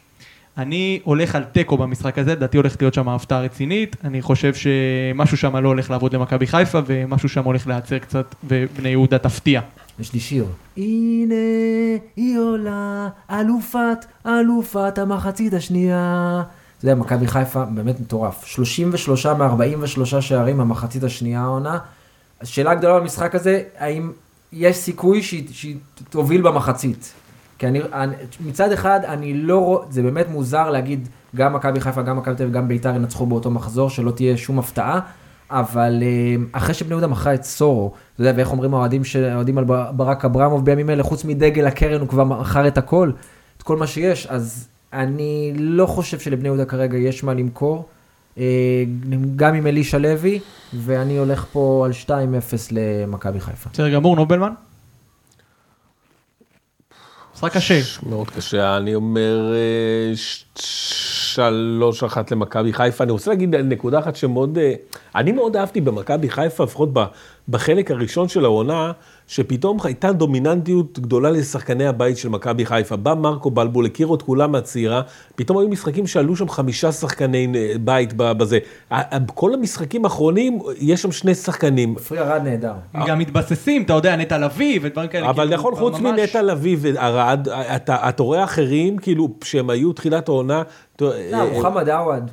[0.59, 3.97] אני הולך על תיקו במשחק הזה, לדעתי הולכת להיות שם הפתעה רצינית.
[4.05, 8.89] אני חושב שמשהו שם לא הולך לעבוד למכבי חיפה, ומשהו שם הולך להיעצר קצת, ובני
[8.89, 9.61] יהודה תפתיע.
[10.01, 10.47] יש לי שיר.
[10.77, 11.35] הנה
[12.17, 16.43] היא עולה, אלופת, אלופת המחצית השנייה.
[16.79, 18.47] אתה יודע, מכבי חיפה באמת מטורף.
[18.47, 21.79] 33 מ-43 שערים במחצית השנייה העונה.
[22.41, 24.13] השאלה הגדולה במשחק הזה, האם
[24.53, 25.77] יש סיכוי שהיא,
[26.11, 27.13] תוביל במחצית?
[27.59, 28.15] כי אני, אני,
[28.47, 32.43] מצד אחד, אני לא רואה, זה באמת מוזר להגיד, גם מכבי חיפה, גם מכבי תל
[32.43, 35.01] אביב, גם ביתר ינצחו באותו מחזור, שלא תהיה שום הפתעה.
[35.51, 36.09] אבל אה,
[36.53, 39.93] אחרי שבני יהודה מכרה את סורו, אתה יודע, ואיך אומרים האוהדים ש- האוהדים על בר-
[39.93, 43.11] ברק אברמוב בימים אלה, חוץ מדגל הקרן הוא כבר מכר את הכל,
[43.59, 47.85] את כל מה שיש, אז אני לא חושב שלבני יהודה כרגע יש מה למכור,
[48.39, 48.45] אה,
[49.37, 50.39] גם עם אלישע לוי,
[50.75, 52.11] ואני הולך פה על 2-0
[52.71, 53.71] למכבי חיפה.
[53.73, 54.53] בסדר גמור, נובלמן?
[57.47, 57.81] משחק קשה.
[58.09, 60.13] מאוד קשה, אני אומר אה,
[60.55, 63.05] שלוש אחת למכבי חיפה.
[63.05, 64.75] אני רוצה להגיד נקודה אחת שמאוד, אה,
[65.15, 66.89] אני מאוד אהבתי במכבי חיפה, לפחות
[67.49, 68.93] בחלק הראשון של העונה,
[69.29, 72.97] שפתאום הייתה דומיננטיות גדולה לשחקני הבית של מכבי חיפה.
[72.97, 75.03] בא מרקו בלבול, הכירו את כולם מהצעירה,
[75.35, 78.59] פתאום היו משחקים שעלו שם חמישה שחקני אה, בית בזה.
[79.35, 81.95] כל המשחקים האחרונים, יש שם שני שחקנים.
[81.95, 82.72] פרי ארד נהדר.
[82.95, 85.31] הם גם מתבססים, אתה יודע, נטע לביא ודברים כאלה.
[85.31, 87.49] אבל כאילו, נכון, חוץ מנטע לביא וערד,
[87.89, 90.62] אתה רואה אחרים, כאילו, שהם היו תחילת העונה,
[91.01, 92.31] לא, אה, מוחמד עווד,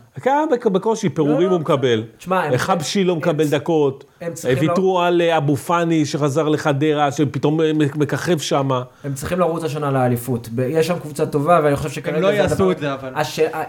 [0.53, 2.03] בק- בקושי, פירורים לא, הוא מקבל.
[2.17, 4.03] תשמע, הם- חבשי לא הם- מקבל הם- דקות.
[4.21, 8.69] הם צריכים ויתרו על אה, אבו פאני שחזר לחדרה, שפתאום אה, מככב שם.
[9.03, 10.49] הם צריכים לרוץ השנה לאליפות.
[10.69, 12.19] יש שם קבוצה טובה, ואני חושב שכרגע...
[12.19, 13.13] לא זה יעשו את זה, אבל-.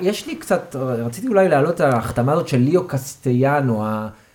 [0.00, 3.84] יש לי קצת, רציתי אולי להעלות את ההחתמה הזאת של ליאו קסטיאנו,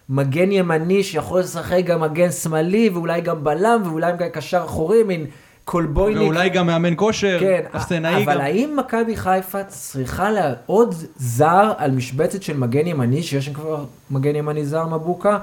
[0.10, 5.26] המגן ימני שיכול לשחק גם מגן שמאלי, ואולי גם בלם, ואולי גם קשר אחורי, מין
[5.68, 6.22] קולבויניק.
[6.22, 8.42] ואולי גם מאמן כושר, כן, אפסנאי אבל גם.
[8.42, 10.54] האם מכבי חיפה צריכה לה...
[10.66, 15.38] עוד זר על משבצת של מגן ימני, שיש שם כבר מגן ימני זר מבוקה?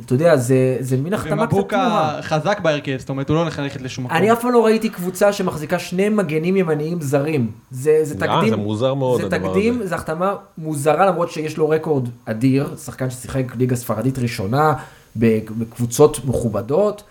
[0.00, 2.22] אתה יודע, זה, זה מין החתמה קצת ומבוקה תמוהה.
[2.22, 4.16] חזק בהרכב, זאת אומרת, הוא לא הולך ללכת לשום מקום.
[4.16, 7.50] אני אף פעם לא ראיתי קבוצה שמחזיקה שני מגנים ימניים זרים.
[7.70, 8.50] זה, זה אה, תקדים.
[8.50, 9.86] זה מוזר מאוד, זה הדבר תקדים, הזה.
[9.86, 14.72] זו החתמה מוזרה למרות שיש לו רקורד אדיר, שחקן ששיחק ליגה ספרדית ראשונה,
[15.16, 17.02] בקבוצות מכובדות.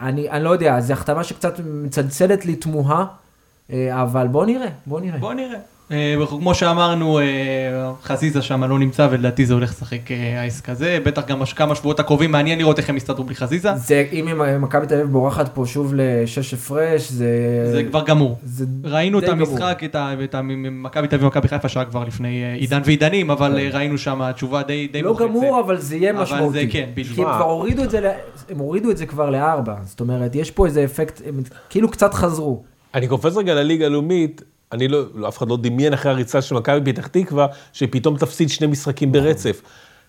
[0.00, 3.06] אני, אני לא יודע, זו החתמה שקצת מצלצלת לי תמוהה,
[3.72, 5.18] אה, אבל בוא נראה, בוא נראה.
[5.18, 5.58] בוא נראה.
[5.92, 10.98] אה, כמו שאמרנו, אה, חזיזה שם לא נמצא, ולדעתי זה הולך לשחק אה, העסק הזה.
[11.04, 13.76] בטח גם כמה שבועות הקרובים, מעניין לראות איך הם יסתדרו בלי חזיזה.
[13.76, 17.28] זה, אם מכבי תל אביב בורחת פה שוב לשש הפרש, זה...
[17.72, 18.38] זה כבר גמור.
[18.44, 19.48] זה ראינו את גמור.
[19.48, 19.96] המשחק, את
[20.70, 24.32] מכבי תל אביב ומכבי חיפה שהיה כבר לפני אה, עידן ועידנים, אבל אה, ראינו שם
[24.32, 25.04] תשובה די די כן.
[25.04, 25.24] לא מוחצת.
[25.24, 26.66] גמור, אבל זה יהיה אבל משמעותי.
[26.66, 27.14] זה כן, בדיוק.
[27.14, 28.12] כי הם כבר הורידו את זה,
[28.50, 29.74] הם הורידו את זה כבר לארבע.
[29.84, 32.62] זאת אומרת, יש פה איזה אפקט, הם כאילו קצת חזרו.
[32.94, 36.54] אני קופץ רגע לליגה הלאומית, אני לא, לא, אף אחד לא דמיין אחרי הריצה של
[36.54, 39.62] מכבי פתח תקווה, שפתאום תפסיד שני משחקים ברצף.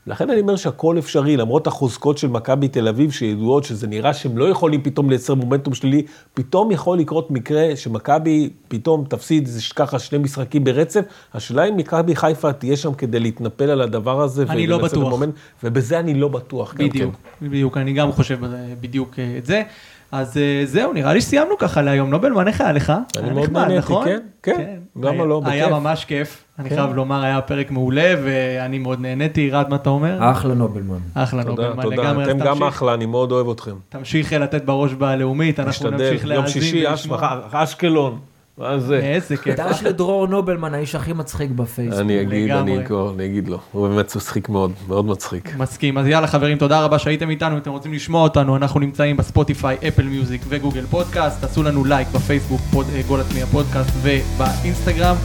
[0.07, 4.38] לכן אני אומר שהכל אפשרי, למרות החוזקות של מכבי תל אביב, שידועות שזה נראה שהם
[4.38, 6.03] לא יכולים פתאום לייצר מומנטום שלילי,
[6.34, 11.01] פתאום יכול לקרות מקרה שמכבי פתאום תפסיד ככה שני משחקים ברצף.
[11.34, 14.45] השאלה אם מכבי חיפה תהיה שם כדי להתנפל על הדבר הזה.
[14.49, 15.07] אני לא בטוח.
[15.07, 15.34] המומנט,
[15.64, 16.74] ובזה אני לא בטוח.
[16.74, 17.47] בדיוק, כן.
[17.47, 18.49] בדיוק, אני גם חושב אה,
[18.82, 19.64] בדיוק אה, את זה.
[20.12, 22.09] אז אה, זהו, נראה לי שסיימנו ככה להיום.
[22.09, 22.93] נובלמן, איך היה לך?
[23.18, 24.05] אני היה מאוד נהניתי, נכון?
[24.05, 24.78] כן, כן.
[24.95, 25.41] למה היה- לא?
[25.45, 25.78] היה בכיף.
[25.78, 26.43] ממש כיף.
[26.59, 26.76] אני כן.
[26.76, 29.49] חייב לומר, היה פרק מעולה, ואני מאוד נהניתי.
[29.51, 30.32] רד, מה אתה אומר?
[30.32, 30.97] אחלה נובלמן.
[31.14, 31.95] אחלה נובלמן תודה.
[31.95, 32.24] לגמרי.
[32.24, 33.76] אז אתם גם אחלה, אני מאוד אוהב אתכם.
[33.89, 37.18] תמשיך לתת בראש בלאומית, אנחנו נמשיך יום להאזין שישי, ולשמוע.
[37.22, 38.20] אש- אשקלון.
[38.58, 38.97] מה זה?
[38.97, 39.60] איזה כיף.
[39.60, 41.99] דש לדרור נובלמן, האיש הכי מצחיק בפייסבוק.
[41.99, 42.80] אני אגיד, אני.
[42.80, 45.56] אקרא, אני אגיד לו, הוא באמת מצחיק מאוד, מאוד מצחיק.
[45.58, 45.97] מסכים.
[45.97, 47.56] אז יאללה חברים, תודה רבה שהייתם איתנו.
[47.56, 51.41] אם אתם רוצים לשמוע אותנו, אנחנו נמצאים בספוטיפיי, אפל מיוזיק וגוגל פודקאסט.
[51.41, 55.16] תעשו לנו לייק בפייסבוק, אה, גול עצמי הפודקאסט ובאינסטגרם.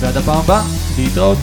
[0.00, 0.62] ועד הפעם הבאה,
[0.98, 1.38] להתראות.